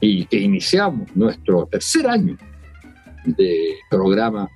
y 0.00 0.26
que 0.26 0.38
iniciamos 0.38 1.08
nuestro 1.14 1.66
tercer 1.66 2.06
año 2.06 2.36
de 3.24 3.76
programa, 3.90 4.50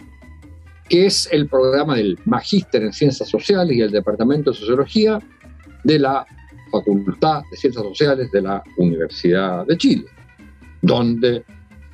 que 0.89 1.07
es 1.07 1.29
el 1.33 1.49
programa 1.49 1.97
del 1.97 2.19
Magíster 2.25 2.83
en 2.83 2.93
Ciencias 2.93 3.29
Sociales 3.29 3.77
y 3.77 3.81
el 3.81 3.91
Departamento 3.91 4.51
de 4.51 4.57
Sociología 4.57 5.19
de 5.85 5.99
la 5.99 6.27
Facultad 6.71 7.43
de 7.51 7.57
Ciencias 7.57 7.85
Sociales 7.85 8.31
de 8.31 8.43
la 8.43 8.63
Universidad 8.77 9.67
de 9.67 9.77
Chile, 9.77 10.05
donde 10.83 11.45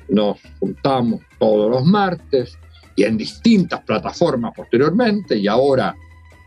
nos 0.09 0.39
juntamos 0.59 1.21
todos 1.39 1.69
los 1.69 1.85
martes 1.85 2.57
y 2.95 3.03
en 3.03 3.17
distintas 3.17 3.81
plataformas 3.81 4.53
posteriormente 4.55 5.37
y 5.37 5.47
ahora 5.47 5.95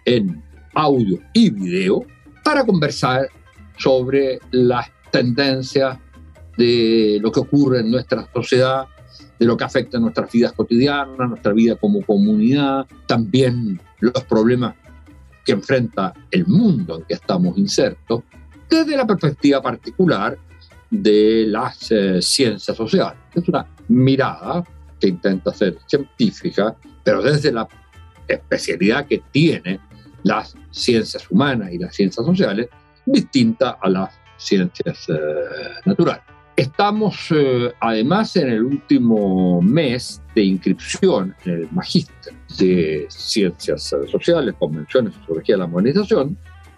en 0.05 0.43
audio 0.75 1.19
y 1.33 1.51
video 1.51 2.05
para 2.45 2.65
conversar 2.65 3.29
sobre 3.79 4.39
las 4.51 4.89
tendencias 5.11 5.99
de 6.57 7.19
lo 7.21 7.31
que 7.33 7.41
ocurre 7.41 7.81
en 7.81 7.91
nuestra 7.91 8.29
sociedad, 8.33 8.87
de 9.39 9.47
lo 9.47 9.57
que 9.57 9.65
afecta 9.65 9.99
a 9.99 10.01
nuestras 10.01 10.31
vidas 10.31 10.53
cotidianas, 10.53 11.29
nuestra 11.29 11.53
vida 11.53 11.77
como 11.77 12.05
comunidad, 12.05 12.87
también 13.07 13.81
los 14.01 14.25
problemas 14.25 14.75
que 15.45 15.53
enfrenta 15.53 16.13
el 16.31 16.47
mundo 16.47 16.99
en 16.99 17.05
que 17.05 17.15
estamos 17.15 17.57
insertos, 17.57 18.23
desde 18.69 18.97
la 18.97 19.07
perspectiva 19.07 19.61
particular 19.61 20.39
de 20.91 21.47
las 21.47 21.91
eh, 21.91 22.21
ciencias 22.21 22.77
sociales. 22.77 23.19
Es 23.35 23.49
una 23.49 23.67
mirada 23.89 24.65
que 25.01 25.09
intenta 25.09 25.53
ser 25.55 25.79
científica, 25.87 26.77
pero 27.03 27.23
desde 27.23 27.53
la 27.53 27.67
especialidad 28.29 29.07
que 29.07 29.23
tiene 29.31 29.81
las 30.23 30.55
ciencias 30.71 31.29
humanas 31.31 31.73
y 31.73 31.79
las 31.79 31.95
ciencias 31.95 32.25
sociales, 32.25 32.69
distinta 33.07 33.79
a 33.81 33.89
las 33.89 34.15
ciencias 34.37 35.09
eh, 35.09 35.15
naturales. 35.85 36.23
Estamos 36.61 37.29
eh, 37.31 37.73
además 37.81 38.37
en 38.37 38.51
el 38.51 38.63
último 38.63 39.63
mes 39.63 40.21
de 40.35 40.43
inscripción 40.43 41.35
en 41.47 41.53
el 41.53 41.69
Magíster 41.73 42.35
de 42.59 43.07
Ciencias 43.09 43.95
Sociales, 44.11 44.55
Convenciones 44.59 45.15
de 45.15 45.21
Sociología 45.21 45.55
de 45.55 45.59
la 45.61 45.67
Modernización, 45.67 46.37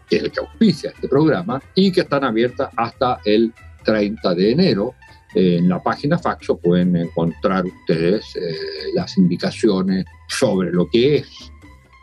que 0.09 0.19
es 0.19 0.23
el 0.23 0.31
que 0.31 0.39
auspicia 0.39 0.91
este 0.91 1.09
programa, 1.09 1.61
y 1.75 1.91
que 1.91 2.03
están 2.03 2.23
abiertas 2.23 2.71
hasta 2.77 3.19
el 3.25 3.53
30 3.83 4.37
de 4.37 4.53
enero. 4.53 4.95
En 5.35 5.69
la 5.69 5.83
página 5.83 6.17
Faxo 6.17 6.59
pueden 6.59 6.95
encontrar 6.95 7.65
ustedes 7.67 8.37
eh, 8.37 8.55
las 8.95 9.19
indicaciones 9.19 10.05
sobre 10.29 10.71
lo 10.71 10.87
que 10.89 11.17
es 11.17 11.51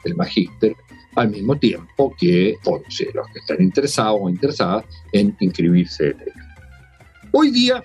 el 0.03 0.17
Magíster, 0.17 0.75
al 1.15 1.29
mismo 1.29 1.55
tiempo 1.55 2.13
que 2.19 2.57
los 3.13 3.27
que 3.29 3.39
están 3.39 3.61
interesados 3.61 4.19
o 4.21 4.29
interesadas 4.29 4.83
en 5.13 5.33
inscribirse 5.39 6.09
en 6.09 6.19
ello. 6.19 6.48
Hoy 7.31 7.51
día 7.51 7.83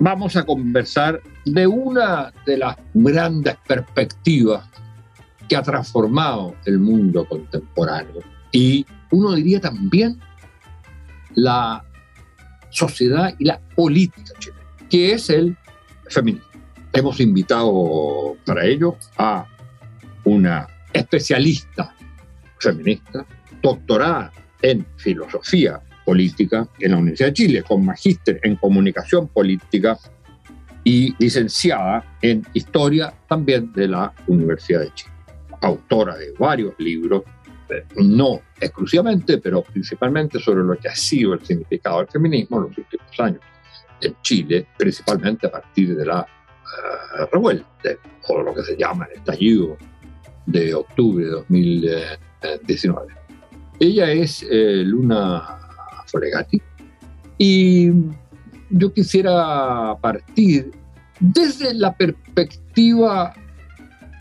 vamos 0.00 0.34
a 0.34 0.44
conversar 0.44 1.22
de 1.44 1.68
una 1.68 2.32
de 2.44 2.58
las 2.58 2.76
grandes 2.94 3.56
perspectivas 3.66 4.68
que 5.48 5.54
ha 5.54 5.62
transformado 5.62 6.56
el 6.64 6.80
mundo 6.80 7.24
contemporáneo 7.28 8.22
y 8.50 8.84
uno 9.12 9.34
diría 9.34 9.60
también 9.60 10.18
la 11.34 11.84
sociedad 12.70 13.34
y 13.38 13.44
la 13.44 13.60
política 13.76 14.32
chilena, 14.40 14.62
que 14.88 15.12
es 15.12 15.30
el 15.30 15.56
feminismo. 16.08 16.48
Hemos 16.92 17.20
invitado 17.20 18.36
para 18.44 18.66
ello 18.66 18.96
a 19.16 19.46
una 20.24 20.66
especialista 20.92 21.94
feminista, 22.58 23.24
doctorada 23.62 24.32
en 24.60 24.84
filosofía 24.96 25.80
política 26.04 26.66
en 26.78 26.92
la 26.92 26.98
Universidad 26.98 27.28
de 27.28 27.34
Chile, 27.34 27.62
con 27.62 27.84
magíster 27.84 28.40
en 28.42 28.56
comunicación 28.56 29.28
política 29.28 29.98
y 30.84 31.14
licenciada 31.18 32.16
en 32.22 32.44
historia 32.54 33.12
también 33.28 33.72
de 33.72 33.88
la 33.88 34.12
Universidad 34.26 34.80
de 34.80 34.94
Chile. 34.94 35.12
Autora 35.60 36.16
de 36.16 36.32
varios 36.38 36.74
libros, 36.78 37.22
eh, 37.68 37.84
no 37.96 38.40
exclusivamente, 38.60 39.38
pero 39.38 39.62
principalmente 39.62 40.38
sobre 40.38 40.64
lo 40.64 40.76
que 40.76 40.88
ha 40.88 40.94
sido 40.94 41.34
el 41.34 41.44
significado 41.44 41.98
del 41.98 42.08
feminismo 42.08 42.58
en 42.58 42.62
los 42.68 42.78
últimos 42.78 43.20
años 43.20 43.40
en 44.00 44.16
Chile, 44.22 44.66
principalmente 44.78 45.46
a 45.46 45.50
partir 45.50 45.94
de 45.94 46.06
la 46.06 46.20
uh, 46.20 47.26
revuelta, 47.30 47.66
o 48.28 48.42
lo 48.42 48.54
que 48.54 48.62
se 48.62 48.76
llama 48.76 49.06
el 49.10 49.18
estallido 49.18 49.76
de 50.46 50.74
octubre 50.74 51.24
de 51.24 51.30
2019. 51.30 53.14
Ella 53.78 54.10
es 54.10 54.42
eh, 54.50 54.82
Luna 54.84 55.59
Foregati. 56.10 56.60
Y 57.38 57.90
yo 58.70 58.92
quisiera 58.92 59.96
partir 60.00 60.70
desde 61.18 61.74
la 61.74 61.94
perspectiva 61.94 63.34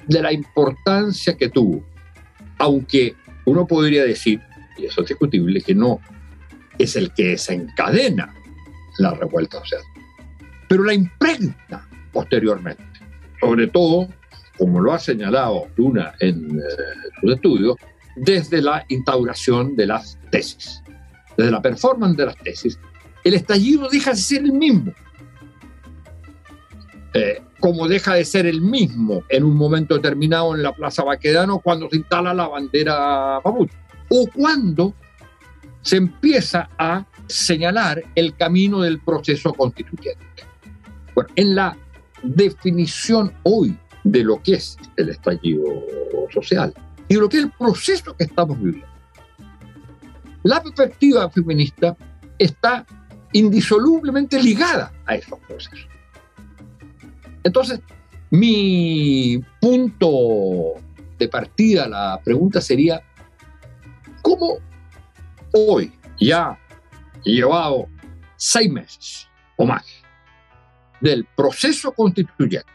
de 0.07 0.21
la 0.21 0.33
importancia 0.33 1.37
que 1.37 1.49
tuvo, 1.49 1.83
aunque 2.57 3.15
uno 3.45 3.65
podría 3.65 4.03
decir, 4.03 4.41
y 4.77 4.85
eso 4.85 5.01
es 5.01 5.09
discutible, 5.09 5.61
que 5.61 5.75
no 5.75 5.99
es 6.77 6.95
el 6.95 7.13
que 7.13 7.29
desencadena 7.29 8.33
la 8.97 9.13
revuelta 9.13 9.59
social, 9.59 9.81
pero 10.67 10.83
la 10.83 10.93
impregna 10.93 11.87
posteriormente, 12.11 12.83
sobre 13.39 13.67
todo, 13.67 14.07
como 14.57 14.79
lo 14.81 14.93
ha 14.93 14.99
señalado 14.99 15.67
Luna 15.77 16.13
en 16.19 16.59
eh, 16.59 16.63
sus 17.21 17.33
estudios, 17.33 17.75
desde 18.15 18.61
la 18.61 18.83
instauración 18.89 19.75
de 19.75 19.87
las 19.87 20.17
tesis 20.31 20.81
desde 21.39 21.51
la 21.51 21.61
performance 21.61 22.17
de 22.17 22.25
las 22.25 22.35
tesis, 22.35 22.77
el 23.23 23.33
estallido 23.33 23.87
deja 23.87 24.11
de 24.11 24.17
ser 24.17 24.43
el 24.43 24.51
mismo. 24.51 24.93
Eh, 27.13 27.41
como 27.61 27.87
deja 27.87 28.15
de 28.15 28.25
ser 28.25 28.45
el 28.45 28.61
mismo 28.61 29.23
en 29.29 29.43
un 29.43 29.55
momento 29.55 29.95
determinado 29.95 30.53
en 30.53 30.63
la 30.63 30.73
Plaza 30.73 31.03
Baquedano 31.03 31.59
cuando 31.59 31.89
se 31.89 31.97
instala 31.97 32.33
la 32.33 32.47
bandera 32.47 33.39
mapuche, 33.43 33.73
o 34.09 34.27
cuando 34.33 34.93
se 35.81 35.95
empieza 35.95 36.69
a 36.77 37.05
señalar 37.27 38.03
el 38.15 38.35
camino 38.35 38.81
del 38.81 38.99
proceso 38.99 39.53
constituyente. 39.53 40.43
Bueno, 41.15 41.29
en 41.35 41.55
la 41.55 41.77
definición 42.21 43.33
hoy 43.43 43.77
de 44.03 44.23
lo 44.23 44.41
que 44.43 44.55
es 44.55 44.77
el 44.97 45.09
estallido 45.09 45.63
social 46.33 46.73
y 47.07 47.15
lo 47.15 47.29
que 47.29 47.37
es 47.37 47.43
el 47.43 47.51
proceso 47.51 48.15
que 48.15 48.25
estamos 48.25 48.61
viviendo, 48.61 48.88
la 50.43 50.61
perspectiva 50.61 51.29
feminista 51.29 51.95
está 52.37 52.85
indisolublemente 53.33 54.41
ligada 54.41 54.91
a 55.05 55.15
esos 55.15 55.39
procesos. 55.39 55.87
Entonces, 57.43 57.79
mi 58.31 59.39
punto 59.59 60.75
de 61.17 61.27
partida, 61.27 61.87
la 61.87 62.19
pregunta 62.23 62.61
sería, 62.61 63.01
¿cómo 64.21 64.57
hoy, 65.53 65.91
ya 66.19 66.57
llevado 67.23 67.87
seis 68.35 68.71
meses 68.71 69.27
o 69.57 69.65
más 69.65 69.83
del 71.01 71.25
proceso 71.35 71.91
constituyente, 71.93 72.67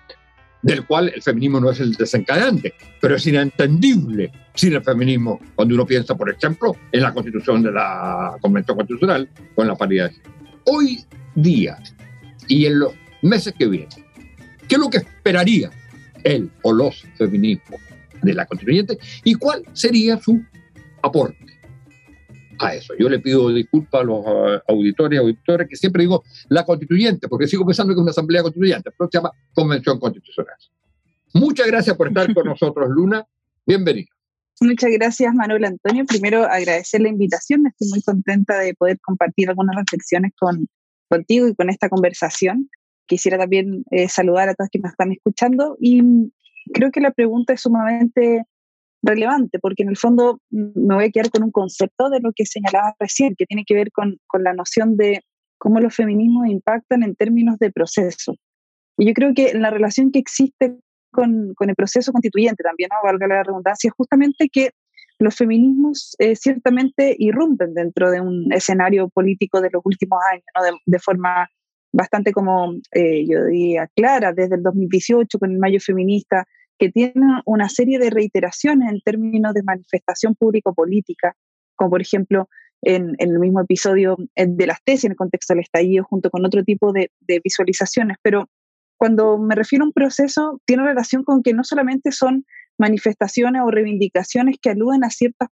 del 0.62 0.86
cual 0.86 1.12
el 1.14 1.22
feminismo 1.22 1.60
no 1.60 1.70
es 1.70 1.80
el 1.80 1.92
desencadenante, 1.92 2.74
pero 3.00 3.16
es 3.16 3.26
inentendible 3.26 4.32
sin 4.54 4.72
el 4.72 4.82
feminismo 4.82 5.40
cuando 5.54 5.74
uno 5.74 5.86
piensa, 5.86 6.14
por 6.14 6.30
ejemplo, 6.30 6.76
en 6.92 7.02
la 7.02 7.12
constitución 7.12 7.62
de 7.62 7.72
la 7.72 8.36
Convención 8.40 8.76
Constitucional 8.76 9.28
con 9.54 9.66
la 9.66 9.74
paridad. 9.74 10.10
Hoy 10.64 11.04
día 11.34 11.78
y 12.48 12.66
en 12.66 12.78
los 12.78 12.92
meses 13.22 13.54
que 13.58 13.66
vienen, 13.66 13.88
¿qué 14.68 14.76
es 14.76 14.78
lo 14.78 14.88
que 14.88 14.98
esperaría 14.98 15.70
él 16.22 16.50
o 16.62 16.72
los 16.72 17.04
feminismos 17.16 17.80
de 18.22 18.34
la 18.34 18.46
constituyente 18.46 18.98
y 19.24 19.34
cuál 19.34 19.64
sería 19.72 20.18
su 20.20 20.42
aporte? 21.02 21.44
a 22.60 22.72
eso. 22.72 22.94
Yo 22.96 23.08
le 23.08 23.18
pido 23.18 23.48
disculpas 23.48 24.02
a 24.02 24.04
los 24.04 24.24
eh, 24.24 24.60
auditores 24.68 25.16
y 25.16 25.20
auditores 25.20 25.68
que 25.68 25.74
siempre 25.74 26.02
digo 26.02 26.22
la 26.48 26.64
constituyente, 26.64 27.26
porque 27.26 27.48
sigo 27.48 27.66
pensando 27.66 27.92
que 27.92 27.98
es 27.98 28.02
una 28.02 28.12
asamblea 28.12 28.42
constituyente, 28.42 28.90
pero 28.96 29.10
se 29.10 29.18
llama 29.18 29.32
Convención 29.52 29.98
Constitucional. 29.98 30.54
Muchas 31.32 31.66
gracias 31.66 31.96
por 31.96 32.08
estar 32.08 32.32
con 32.32 32.44
nosotros, 32.46 32.88
Luna. 32.90 33.26
Bienvenido. 33.66 34.13
Muchas 34.60 34.90
gracias, 34.92 35.34
Manuel 35.34 35.64
Antonio. 35.64 36.04
Primero, 36.06 36.44
agradecer 36.44 37.00
la 37.00 37.08
invitación. 37.08 37.66
Estoy 37.66 37.88
muy 37.88 38.02
contenta 38.02 38.58
de 38.58 38.74
poder 38.74 39.00
compartir 39.00 39.48
algunas 39.48 39.76
reflexiones 39.76 40.32
con, 40.38 40.68
contigo 41.08 41.48
y 41.48 41.54
con 41.54 41.70
esta 41.70 41.88
conversación. 41.88 42.70
quisiera 43.06 43.36
también 43.36 43.84
eh, 43.90 44.08
saludar 44.08 44.48
a 44.48 44.54
todos 44.54 44.70
que 44.70 44.78
nos 44.78 44.92
están 44.92 45.12
escuchando 45.12 45.76
y 45.80 46.02
creo 46.72 46.90
que 46.90 47.00
la 47.00 47.10
pregunta 47.10 47.52
es 47.52 47.60
sumamente 47.60 48.44
relevante 49.02 49.58
porque 49.58 49.82
en 49.82 49.90
el 49.90 49.96
fondo 49.96 50.40
me 50.50 50.94
voy 50.94 51.04
a 51.04 51.10
quedar 51.10 51.30
con 51.30 51.42
un 51.42 51.50
concepto 51.50 52.08
de 52.08 52.20
lo 52.20 52.32
que 52.34 52.46
señalaba 52.46 52.94
recién, 52.98 53.34
que 53.36 53.44
tiene 53.46 53.64
que 53.66 53.74
ver 53.74 53.90
con, 53.92 54.18
con 54.26 54.42
la 54.42 54.54
noción 54.54 54.96
de 54.96 55.22
cómo 55.58 55.80
los 55.80 55.94
feminismos 55.94 56.46
impactan 56.48 57.02
en 57.02 57.14
términos 57.14 57.58
de 57.58 57.70
proceso. 57.70 58.34
Y 58.96 59.06
yo 59.06 59.12
creo 59.12 59.34
que 59.34 59.52
la 59.54 59.70
relación 59.70 60.12
que 60.12 60.20
existe 60.20 60.78
con, 61.14 61.54
con 61.54 61.70
el 61.70 61.76
proceso 61.76 62.12
constituyente 62.12 62.62
también, 62.62 62.90
¿no? 62.92 63.08
valga 63.08 63.26
la 63.26 63.42
redundancia, 63.42 63.88
es 63.88 63.94
justamente 63.94 64.48
que 64.52 64.70
los 65.18 65.36
feminismos 65.36 66.16
eh, 66.18 66.36
ciertamente 66.36 67.14
irrumpen 67.18 67.74
dentro 67.74 68.10
de 68.10 68.20
un 68.20 68.52
escenario 68.52 69.08
político 69.08 69.60
de 69.60 69.70
los 69.72 69.82
últimos 69.84 70.18
años, 70.30 70.44
¿no? 70.56 70.78
de, 70.84 70.98
forma 70.98 71.48
bastante 71.92 72.32
como, 72.32 72.74
eh, 72.92 73.24
yo 73.26 73.44
diría, 73.44 73.88
clara, 73.94 74.32
desde 74.32 74.56
el 74.56 74.62
2018 74.62 75.38
con 75.38 75.52
el 75.52 75.58
Mayo 75.58 75.78
Feminista, 75.80 76.44
que 76.78 76.90
tiene 76.90 77.40
una 77.46 77.68
serie 77.68 77.98
de 77.98 78.10
reiteraciones 78.10 78.90
en 78.90 79.00
términos 79.00 79.54
de 79.54 79.62
manifestación 79.62 80.34
público-política, 80.34 81.36
como 81.76 81.90
por 81.90 82.02
ejemplo 82.02 82.48
en, 82.82 83.14
el 83.18 83.38
mismo 83.38 83.60
episodio 83.60 84.16
eh, 84.34 84.46
de 84.48 84.66
las 84.66 84.82
tesis 84.84 85.04
en 85.04 85.12
el 85.12 85.16
contexto 85.16 85.54
del 85.54 85.62
estallido, 85.62 86.04
junto 86.04 86.30
con 86.30 86.44
otro 86.44 86.64
tipo 86.64 86.92
de, 86.92 87.10
de 87.20 87.40
visualizaciones. 87.42 88.16
Pero 88.22 88.48
cuando 89.04 89.36
me 89.36 89.54
refiero 89.54 89.84
a 89.84 89.88
un 89.88 89.92
proceso, 89.92 90.62
tiene 90.64 90.82
relación 90.82 91.24
con 91.24 91.42
que 91.42 91.52
no 91.52 91.62
solamente 91.62 92.10
son 92.10 92.46
manifestaciones 92.78 93.60
o 93.62 93.70
reivindicaciones 93.70 94.56
que 94.62 94.70
aluden 94.70 95.04
a 95.04 95.10
ciertas 95.10 95.50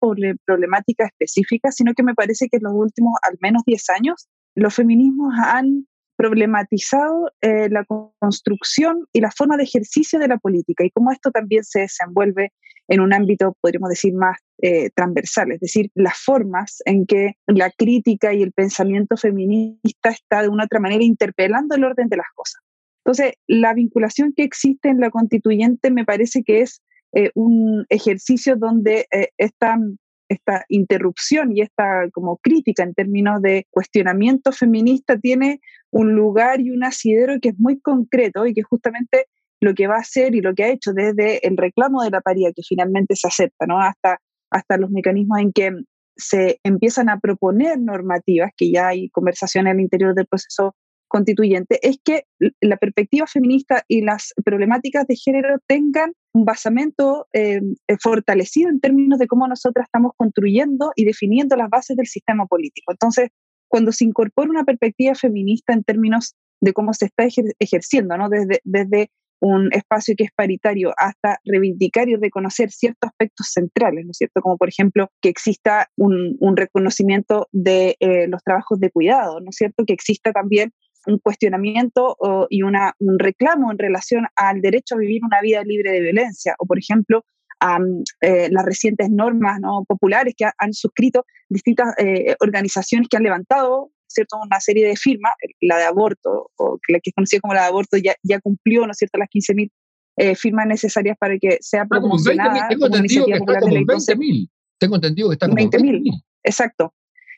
problemáticas 0.46 1.08
específicas, 1.08 1.76
sino 1.76 1.96
que 1.96 2.04
me 2.04 2.14
parece 2.14 2.48
que 2.48 2.58
en 2.58 2.66
los 2.66 2.74
últimos 2.76 3.14
al 3.24 3.40
menos 3.42 3.64
10 3.66 3.90
años 3.90 4.28
los 4.54 4.76
feminismos 4.76 5.34
han 5.44 5.88
problematizado 6.16 7.32
eh, 7.42 7.70
la 7.72 7.86
construcción 8.20 9.08
y 9.14 9.22
la 9.22 9.32
forma 9.32 9.58
de 9.58 9.64
ejercicio 9.64 10.20
de 10.20 10.28
la 10.28 10.38
política 10.38 10.84
y 10.84 10.92
cómo 10.92 11.12
esto 11.12 11.32
también 11.32 11.64
se 11.64 11.80
desenvuelve 11.80 12.54
en 12.88 13.00
un 13.00 13.14
ámbito, 13.14 13.58
podríamos 13.62 13.90
decir, 13.90 14.14
más 14.14 14.38
eh, 14.62 14.92
transversal, 14.92 15.54
es 15.54 15.60
decir, 15.60 15.90
las 15.96 16.20
formas 16.20 16.84
en 16.86 17.08
que 17.08 17.34
la 17.48 17.72
crítica 17.72 18.32
y 18.32 18.44
el 18.44 18.52
pensamiento 18.52 19.18
feminista 19.18 20.10
está 20.10 20.44
de 20.44 20.50
una 20.50 20.66
otra 20.66 20.80
manera 20.80 21.04
interpelando 21.04 21.76
el 21.76 21.84
orden 21.84 22.10
de 22.10 22.18
las 22.18 22.28
cosas. 22.36 22.62
Entonces, 23.10 23.34
la 23.48 23.74
vinculación 23.74 24.34
que 24.38 24.44
existe 24.44 24.88
en 24.88 25.00
la 25.00 25.10
constituyente 25.10 25.90
me 25.90 26.06
parece 26.06 26.44
que 26.44 26.62
es 26.62 26.84
eh, 27.14 27.32
un 27.34 27.88
ejercicio 27.90 28.56
donde 28.56 29.08
eh, 29.12 29.30
esta, 29.40 29.80
esta 30.28 30.64
interrupción 30.70 31.58
y 31.58 31.62
esta 31.62 32.08
como 32.12 32.38
crítica 32.38 32.84
en 32.84 32.94
términos 32.94 33.42
de 33.42 33.66
cuestionamiento 33.72 34.52
feminista 34.52 35.18
tiene 35.18 35.60
un 35.90 36.14
lugar 36.14 36.62
y 36.62 36.70
un 36.70 36.84
asidero 36.84 37.40
que 37.42 37.50
es 37.50 37.56
muy 37.58 37.80
concreto 37.80 38.46
y 38.46 38.54
que 38.54 38.62
justamente 38.62 39.26
lo 39.60 39.74
que 39.74 39.88
va 39.88 39.96
a 39.96 40.02
hacer 40.02 40.36
y 40.36 40.42
lo 40.42 40.54
que 40.54 40.66
ha 40.66 40.70
hecho 40.70 40.94
desde 40.94 41.48
el 41.48 41.58
reclamo 41.58 42.04
de 42.04 42.12
la 42.12 42.22
paridad 42.22 42.52
que 42.56 42.62
finalmente 42.62 43.16
se 43.16 43.28
acepta, 43.28 43.66
¿no? 43.66 43.80
hasta, 43.80 44.20
hasta 44.52 44.78
los 44.78 44.92
mecanismos 44.92 45.40
en 45.40 45.52
que 45.52 45.72
se 46.16 46.60
empiezan 46.64 47.10
a 47.10 47.20
proponer 47.20 47.80
normativas, 47.80 48.52
que 48.56 48.72
ya 48.72 48.90
hay 48.90 49.10
conversaciones 49.10 49.72
al 49.72 49.80
interior 49.80 50.14
del 50.14 50.28
proceso 50.28 50.76
constituyente, 51.10 51.80
es 51.86 52.00
que 52.04 52.24
la 52.62 52.78
perspectiva 52.78 53.28
feminista 53.28 53.84
y 53.88 54.02
las 54.02 54.34
problemáticas 54.46 55.06
de 55.08 55.18
género 55.18 55.58
tengan 55.68 56.14
un 56.34 56.46
basamento 56.46 57.28
eh, 57.34 57.60
eh, 57.88 57.98
fortalecido 58.00 58.70
en 58.70 58.80
términos 58.80 59.20
de 59.20 59.28
cómo 59.28 59.48
nosotras 59.48 59.88
estamos 59.88 60.14
construyendo 60.16 60.92
y 60.96 61.04
definiendo 61.04 61.58
las 61.58 61.70
bases 61.70 61.98
del 61.98 62.08
sistema 62.08 62.46
político. 62.46 62.94
Entonces, 62.94 63.30
cuando 63.68 63.92
se 63.92 64.06
incorpora 64.06 64.50
una 64.50 64.64
perspectiva 64.64 65.16
feminista 65.16 65.74
en 65.74 65.84
términos 65.84 66.36
de 66.62 66.74
cómo 66.74 66.94
se 66.94 67.06
está 67.06 67.28
ejerciendo, 67.60 68.18
¿no? 68.18 68.30
desde, 68.30 68.62
desde 68.64 69.10
un 69.42 69.70
espacio 69.74 70.16
que 70.18 70.26
es 70.26 70.32
paritario 70.36 70.94
hasta 70.98 71.40
reivindicar 71.46 72.10
y 72.10 72.16
reconocer 72.16 72.72
ciertos 72.72 73.10
aspectos 73.10 73.48
centrales, 73.52 74.06
¿no 74.06 74.12
es 74.12 74.18
cierto? 74.18 74.42
Como 74.42 74.58
por 74.58 74.70
ejemplo 74.70 75.10
que 75.22 75.30
exista 75.30 75.90
un, 75.96 76.38
reconocimiento 76.58 77.48
de 77.52 77.96
eh, 78.00 78.28
los 78.28 78.44
trabajos 78.44 78.80
de 78.80 78.92
cuidado, 78.92 79.40
¿no 79.40 79.50
es 79.50 79.56
cierto? 79.56 79.86
Que 79.86 79.94
exista 79.94 80.34
también 80.34 80.74
un 81.06 81.20
cuestionamiento 81.20 82.18
y 82.50 82.62
una, 82.62 82.94
un 83.00 83.20
reclamo 83.20 83.72
en 83.72 83.78
relación 83.78 84.26
al 84.36 84.62
derecho 84.62 84.96
a 84.96 85.00
vivir 85.00 85.24
una 85.24 85.42
vida 85.42 85.64
libre 85.64 85.92
de 85.92 86.02
violencia, 86.02 86.56
o 86.60 86.66
por 86.66 86.78
ejemplo, 86.78 87.24
a 87.62 87.78
eh, 88.22 88.50
las 88.52 88.66
recientes 88.66 89.10
normas 89.10 89.60
¿no? 89.60 89.84
populares 89.88 90.34
que 90.38 90.46
han 90.58 90.74
suscrito 90.74 91.26
distintas 91.50 91.94
eh, 91.98 92.36
organizaciones 92.40 93.08
que 93.10 93.18
han 93.18 93.24
levantado 93.24 93.92
cierto 94.10 94.38
una 94.44 94.60
serie 94.60 94.88
de 94.88 94.96
firmas, 94.96 95.34
la 95.62 95.78
de 95.78 95.84
aborto, 95.84 96.52
o 96.58 96.80
la 96.88 97.00
que 97.00 97.12
es 97.12 97.14
conocida 97.14 97.42
como 97.42 97.54
la 97.54 97.62
de 97.62 97.68
aborto, 97.68 97.98
ya, 97.98 98.16
ya 98.24 98.40
cumplió 98.40 98.86
¿no 98.86 98.92
es 98.92 98.98
cierto? 98.98 99.20
las 99.20 99.30
15.000 99.30 99.70
eh, 100.18 100.36
firmas 100.36 100.68
necesarias 100.68 101.16
para 101.20 101.38
que 101.38 101.58
sea 101.62 101.86
promocionada. 101.86 102.68
Tengo 102.68 102.88
entendido 102.88 103.26
que 103.26 103.34
está 103.34 103.60
como 103.60 103.76
20.000. 103.76 104.50
Tengo 104.78 104.96
entendido 104.96 105.30
que 105.30 105.34
está 105.34 105.48
como 105.48 105.58
20.000. 105.58 106.24
Exacto. 106.44 106.94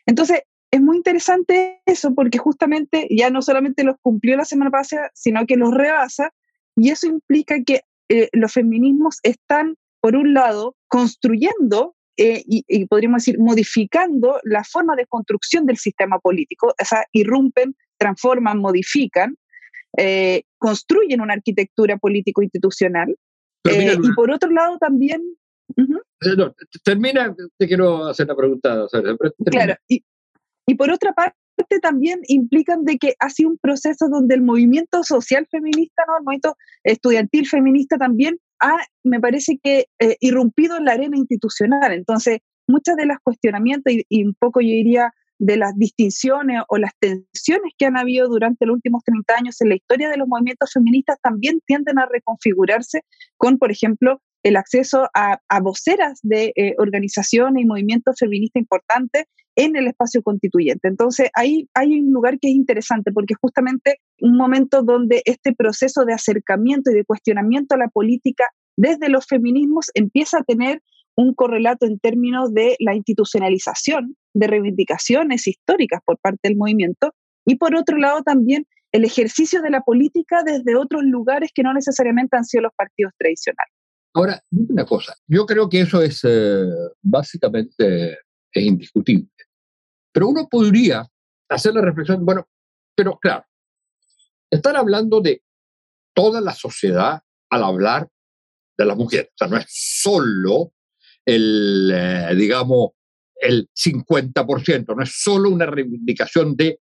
Entonces, 0.06 0.42
es 0.72 0.80
muy 0.80 0.96
interesante 0.96 1.82
eso 1.84 2.14
porque 2.14 2.38
justamente 2.38 3.06
ya 3.10 3.30
no 3.30 3.42
solamente 3.42 3.84
los 3.84 3.96
cumplió 4.00 4.36
la 4.36 4.46
semana 4.46 4.70
pasada, 4.70 5.10
sino 5.14 5.46
que 5.46 5.56
los 5.56 5.72
rebasa 5.72 6.32
y 6.76 6.88
eso 6.90 7.06
implica 7.06 7.62
que 7.64 7.82
eh, 8.08 8.30
los 8.32 8.52
feminismos 8.52 9.18
están, 9.22 9.76
por 10.00 10.16
un 10.16 10.32
lado, 10.32 10.74
construyendo 10.88 11.94
eh, 12.16 12.42
y, 12.46 12.86
podríamos 12.86 13.22
decir 13.24 13.38
modificando 13.38 14.38
la 14.44 14.64
forma 14.64 14.96
de 14.96 15.06
construcción 15.06 15.66
del 15.66 15.76
sistema 15.76 16.18
político, 16.18 16.68
o 16.68 16.84
sea, 16.84 17.04
irrumpen, 17.12 17.74
transforman, 17.98 18.58
modifican, 18.58 19.36
eh, 19.98 20.42
construyen 20.58 21.20
una 21.20 21.34
arquitectura 21.34 21.98
político-institucional. 21.98 23.14
y 23.64 24.12
por 24.14 24.30
otro 24.30 24.50
lado 24.50 24.78
también... 24.78 25.22
termina, 26.82 27.34
te 27.58 27.66
quiero 27.66 28.06
hacer 28.06 28.26
la 28.26 28.36
pregunta. 28.36 28.86
claro, 29.50 29.74
y, 29.88 30.02
y 30.66 30.74
por 30.74 30.90
otra 30.90 31.12
parte 31.12 31.36
también 31.80 32.20
implican 32.26 32.84
de 32.84 32.98
que 32.98 33.14
ha 33.18 33.30
sido 33.30 33.50
un 33.50 33.58
proceso 33.58 34.08
donde 34.08 34.34
el 34.34 34.42
movimiento 34.42 35.02
social 35.04 35.46
feminista, 35.50 36.02
¿no? 36.06 36.16
el 36.18 36.24
movimiento 36.24 36.56
estudiantil 36.84 37.46
feminista 37.46 37.96
también 37.98 38.38
ha, 38.60 38.76
me 39.04 39.20
parece 39.20 39.58
que, 39.62 39.86
eh, 39.98 40.16
irrumpido 40.20 40.76
en 40.76 40.84
la 40.84 40.92
arena 40.92 41.16
institucional. 41.16 41.92
Entonces, 41.92 42.38
muchas 42.66 42.96
de 42.96 43.06
las 43.06 43.18
cuestionamientos 43.22 43.92
y, 44.08 44.24
un 44.24 44.34
poco 44.38 44.60
yo 44.60 44.68
diría 44.68 45.12
de 45.38 45.56
las 45.56 45.76
distinciones 45.76 46.62
o 46.68 46.78
las 46.78 46.92
tensiones 47.00 47.72
que 47.76 47.86
han 47.86 47.96
habido 47.96 48.28
durante 48.28 48.64
los 48.64 48.74
últimos 48.74 49.02
30 49.04 49.34
años 49.34 49.60
en 49.60 49.70
la 49.70 49.74
historia 49.74 50.08
de 50.08 50.16
los 50.16 50.28
movimientos 50.28 50.70
feministas 50.72 51.18
también 51.20 51.60
tienden 51.66 51.98
a 51.98 52.06
reconfigurarse 52.06 53.02
con, 53.36 53.58
por 53.58 53.72
ejemplo, 53.72 54.22
el 54.42 54.56
acceso 54.56 55.08
a, 55.14 55.38
voceras 55.60 56.18
de 56.22 56.52
eh, 56.56 56.74
organizaciones 56.78 57.62
y 57.62 57.66
movimientos 57.66 58.16
feministas 58.18 58.60
importantes 58.60 59.24
en 59.54 59.76
el 59.76 59.86
espacio 59.86 60.22
constituyente. 60.22 60.88
Entonces, 60.88 61.30
ahí 61.34 61.68
hay 61.74 62.00
un 62.00 62.12
lugar 62.12 62.38
que 62.38 62.48
es 62.48 62.54
interesante 62.54 63.12
porque 63.12 63.34
justamente 63.40 63.98
un 64.20 64.36
momento 64.36 64.82
donde 64.82 65.22
este 65.24 65.54
proceso 65.54 66.04
de 66.04 66.14
acercamiento 66.14 66.90
y 66.90 66.94
de 66.94 67.04
cuestionamiento 67.04 67.74
a 67.74 67.78
la 67.78 67.88
política 67.88 68.44
desde 68.76 69.08
los 69.08 69.26
feminismos 69.26 69.90
empieza 69.94 70.38
a 70.38 70.44
tener 70.44 70.82
un 71.14 71.34
correlato 71.34 71.84
en 71.86 71.98
términos 71.98 72.54
de 72.54 72.76
la 72.78 72.94
institucionalización 72.94 74.16
de 74.34 74.46
reivindicaciones 74.46 75.46
históricas 75.46 76.00
por 76.04 76.18
parte 76.18 76.48
del 76.48 76.56
movimiento 76.56 77.14
y 77.44 77.56
por 77.56 77.74
otro 77.74 77.98
lado 77.98 78.22
también 78.22 78.66
el 78.92 79.04
ejercicio 79.04 79.60
de 79.60 79.70
la 79.70 79.82
política 79.82 80.42
desde 80.44 80.76
otros 80.76 81.02
lugares 81.04 81.50
que 81.54 81.62
no 81.62 81.74
necesariamente 81.74 82.36
han 82.36 82.44
sido 82.44 82.62
los 82.62 82.72
partidos 82.74 83.12
tradicionales. 83.18 83.71
Ahora, 84.14 84.42
una 84.50 84.84
cosa, 84.84 85.16
yo 85.26 85.46
creo 85.46 85.68
que 85.68 85.80
eso 85.80 86.02
es 86.02 86.20
eh, 86.24 86.66
básicamente 87.00 88.18
es 88.52 88.64
indiscutible. 88.64 89.30
Pero 90.12 90.28
uno 90.28 90.48
podría 90.50 91.06
hacer 91.48 91.74
la 91.74 91.80
reflexión, 91.80 92.24
bueno, 92.24 92.46
pero 92.94 93.18
claro, 93.18 93.44
están 94.50 94.76
hablando 94.76 95.20
de 95.20 95.42
toda 96.14 96.40
la 96.40 96.54
sociedad 96.54 97.20
al 97.50 97.62
hablar 97.62 98.08
de 98.76 98.84
las 98.84 98.96
mujeres. 98.96 99.28
O 99.28 99.38
sea, 99.38 99.48
no 99.48 99.56
es 99.56 99.66
solo 99.68 100.72
el, 101.24 101.90
eh, 101.94 102.34
digamos, 102.36 102.90
el 103.36 103.68
50%, 103.74 104.94
no 104.94 105.02
es 105.02 105.22
solo 105.22 105.48
una 105.48 105.66
reivindicación 105.66 106.56
de 106.56 106.80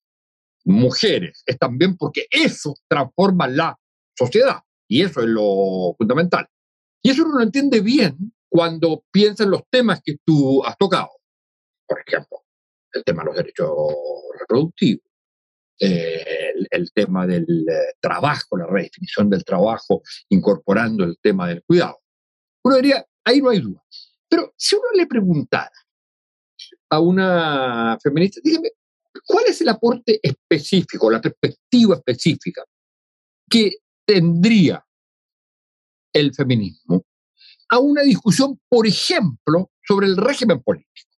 mujeres, 0.65 1.43
es 1.47 1.59
también 1.59 1.97
porque 1.97 2.27
eso 2.31 2.75
transforma 2.89 3.49
la 3.49 3.79
sociedad 4.17 4.61
y 4.89 5.03
eso 5.03 5.21
es 5.21 5.27
lo 5.27 5.95
fundamental. 5.99 6.49
Y 7.05 7.11
eso 7.11 7.25
uno 7.25 7.37
lo 7.37 7.43
entiende 7.43 7.81
bien 7.81 8.33
cuando 8.49 9.05
piensa 9.11 9.45
en 9.45 9.51
los 9.51 9.63
temas 9.71 10.01
que 10.03 10.17
tú 10.25 10.65
has 10.65 10.77
tocado. 10.79 11.11
Por 11.87 12.01
ejemplo, 12.01 12.39
el 12.93 13.05
tema 13.05 13.23
de 13.23 13.27
los 13.27 13.37
derechos 13.37 13.71
reproductivos, 14.41 15.05
eh, 15.81 16.55
el, 16.71 16.93
tema 16.93 17.27
del 17.27 17.45
eh, 17.69 17.95
trabajo, 18.01 18.57
la 18.57 18.67
redefinición 18.67 19.29
del 19.29 19.45
trabajo, 19.45 20.03
incorporando 20.31 21.05
el 21.05 21.19
tema 21.21 21.49
del 21.49 21.63
cuidado. 21.65 21.99
Uno 22.65 22.77
diría, 22.77 23.05
ahí 23.25 23.43
no 23.43 23.51
hay 23.51 23.61
duda. 23.61 23.83
Pero 24.27 24.55
si 24.57 24.75
uno 24.75 24.87
le 24.95 25.07
preguntara 25.07 25.73
a 26.89 27.01
una 27.01 27.99
feminista, 28.03 28.41
dígame, 28.43 28.71
¿cuál 29.27 29.45
es 29.47 29.61
el 29.61 29.69
aporte 29.69 30.21
específico, 30.23 31.11
la 31.11 31.21
perspectiva 31.21 31.97
específica 31.97 32.65
que 33.51 33.73
tendría 34.07 34.83
el 36.15 36.35
feminismo 36.35 37.05
a 37.69 37.79
una 37.79 38.03
discusión, 38.03 38.59
por 38.69 38.87
ejemplo, 38.87 39.71
sobre 39.87 40.07
el 40.07 40.17
régimen 40.17 40.63
político. 40.63 41.11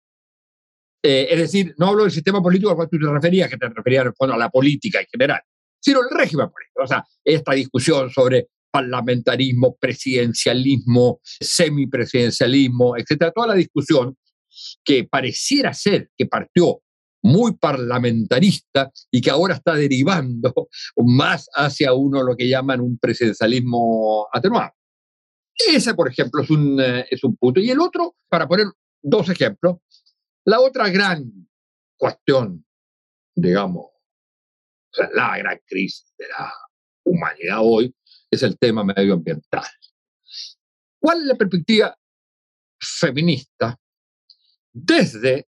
Eh, 1.02 1.28
es 1.30 1.38
decir, 1.38 1.74
no 1.78 1.88
hablo 1.88 2.02
del 2.02 2.12
sistema 2.12 2.42
político 2.42 2.70
al 2.70 2.76
cual 2.76 2.88
tú 2.90 2.98
te 2.98 3.06
referías, 3.06 3.48
que 3.48 3.56
te 3.56 3.68
referías 3.68 4.06
a 4.18 4.36
la 4.36 4.50
política 4.50 5.00
en 5.00 5.06
general, 5.06 5.40
sino 5.78 6.00
el 6.00 6.08
régimen 6.10 6.50
político. 6.50 6.82
O 6.82 6.86
sea, 6.86 7.04
esta 7.24 7.52
discusión 7.52 8.10
sobre 8.10 8.48
parlamentarismo, 8.70 9.76
presidencialismo, 9.76 11.20
semipresidencialismo, 11.22 12.96
etcétera, 12.96 13.32
toda 13.32 13.48
la 13.48 13.54
discusión 13.54 14.16
que 14.84 15.04
pareciera 15.04 15.72
ser 15.74 16.10
que 16.16 16.26
partió 16.26 16.80
muy 17.22 17.56
parlamentarista 17.56 18.90
y 19.10 19.20
que 19.20 19.30
ahora 19.30 19.54
está 19.54 19.74
derivando 19.74 20.52
más 20.96 21.48
hacia 21.54 21.92
uno 21.92 22.22
lo 22.22 22.36
que 22.36 22.48
llaman 22.48 22.80
un 22.80 22.98
presidencialismo 22.98 24.28
atenuado. 24.32 24.72
Ese, 25.56 25.94
por 25.94 26.08
ejemplo, 26.08 26.42
es 26.42 26.50
un, 26.50 26.80
eh, 26.80 27.06
es 27.10 27.24
un 27.24 27.36
punto. 27.36 27.60
Y 27.60 27.70
el 27.70 27.80
otro, 27.80 28.16
para 28.28 28.46
poner 28.46 28.66
dos 29.02 29.28
ejemplos, 29.28 29.76
la 30.44 30.60
otra 30.60 30.88
gran 30.90 31.48
cuestión, 31.96 32.64
digamos, 33.34 33.86
la 35.14 35.38
gran 35.38 35.58
crisis 35.66 36.12
de 36.18 36.28
la 36.28 36.52
humanidad 37.04 37.58
hoy 37.60 37.94
es 38.30 38.42
el 38.42 38.58
tema 38.58 38.84
medioambiental. 38.84 39.66
¿Cuál 41.00 41.20
es 41.20 41.24
la 41.26 41.34
perspectiva 41.34 41.96
feminista 42.80 43.78
desde, 44.72 45.46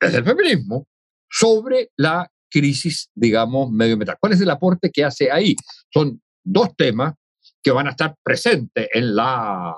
desde 0.00 0.18
el 0.18 0.24
feminismo 0.24 0.86
sobre 1.30 1.90
la 1.96 2.30
crisis, 2.50 3.10
digamos, 3.14 3.70
medioambiental? 3.70 4.18
¿Cuál 4.20 4.32
es 4.32 4.40
el 4.40 4.50
aporte 4.50 4.90
que 4.90 5.04
hace 5.04 5.30
ahí? 5.30 5.54
Son 5.92 6.20
dos 6.44 6.74
temas 6.76 7.14
que 7.62 7.70
van 7.70 7.86
a 7.86 7.90
estar 7.90 8.14
presentes 8.22 8.88
en 8.92 9.14
la, 9.14 9.74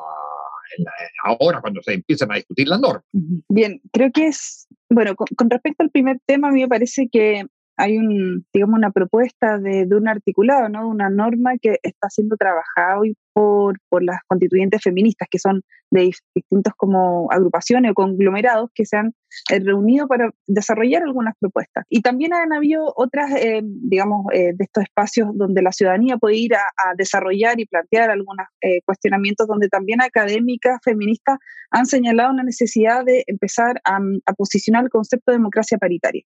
ahora 1.24 1.60
cuando 1.60 1.82
se 1.82 1.94
empiezan 1.94 2.32
a 2.32 2.36
discutir 2.36 2.68
las 2.68 2.80
normas. 2.80 3.04
Bien, 3.48 3.80
creo 3.92 4.10
que 4.12 4.28
es, 4.28 4.66
bueno, 4.88 5.14
con, 5.16 5.50
respecto 5.50 5.82
al 5.82 5.90
primer 5.90 6.18
tema, 6.26 6.48
a 6.48 6.52
mí 6.52 6.60
me 6.60 6.68
parece 6.68 7.08
que 7.10 7.46
hay 7.80 7.96
un, 7.96 8.44
digamos, 8.52 8.76
una 8.76 8.90
propuesta 8.90 9.58
de, 9.58 9.86
un 9.90 10.06
articulado, 10.06 10.68
¿no? 10.68 10.86
una 10.86 11.08
norma 11.08 11.52
que 11.60 11.78
está 11.82 12.10
siendo 12.10 12.36
trabajada 12.36 12.98
hoy 13.00 13.16
por, 13.32 13.78
las 14.02 14.18
constituyentes 14.28 14.82
feministas, 14.82 15.28
que 15.30 15.38
son 15.38 15.62
de 15.90 16.12
distintos 16.34 16.74
como 16.76 17.28
agrupaciones 17.32 17.90
o 17.90 17.94
conglomerados 17.94 18.70
que 18.74 18.84
se 18.84 18.96
han 18.96 19.14
eh, 19.50 19.60
reunido 19.60 20.06
para 20.06 20.30
desarrollar 20.46 21.02
algunas 21.02 21.34
propuestas. 21.40 21.84
Y 21.88 22.02
también 22.02 22.34
han 22.34 22.52
habido 22.52 22.92
otras, 22.96 23.32
eh, 23.34 23.62
digamos, 23.64 24.26
eh, 24.32 24.52
de 24.54 24.64
estos 24.64 24.84
espacios 24.84 25.30
donde 25.34 25.62
la 25.62 25.72
ciudadanía 25.72 26.18
puede 26.18 26.36
ir 26.36 26.54
a, 26.54 26.60
desarrollar 26.96 27.60
y 27.60 27.66
plantear 27.66 28.10
algunos 28.10 28.46
cuestionamientos 28.84 29.46
donde 29.46 29.68
también 29.68 30.02
académicas 30.02 30.78
feministas 30.84 31.38
han 31.70 31.86
señalado 31.86 32.32
una 32.32 32.42
necesidad 32.42 33.04
de 33.04 33.22
empezar 33.26 33.80
a 33.84 34.00
posicionar 34.34 34.84
el 34.84 34.90
concepto 34.90 35.30
de 35.30 35.38
democracia 35.38 35.78
paritaria. 35.78 36.24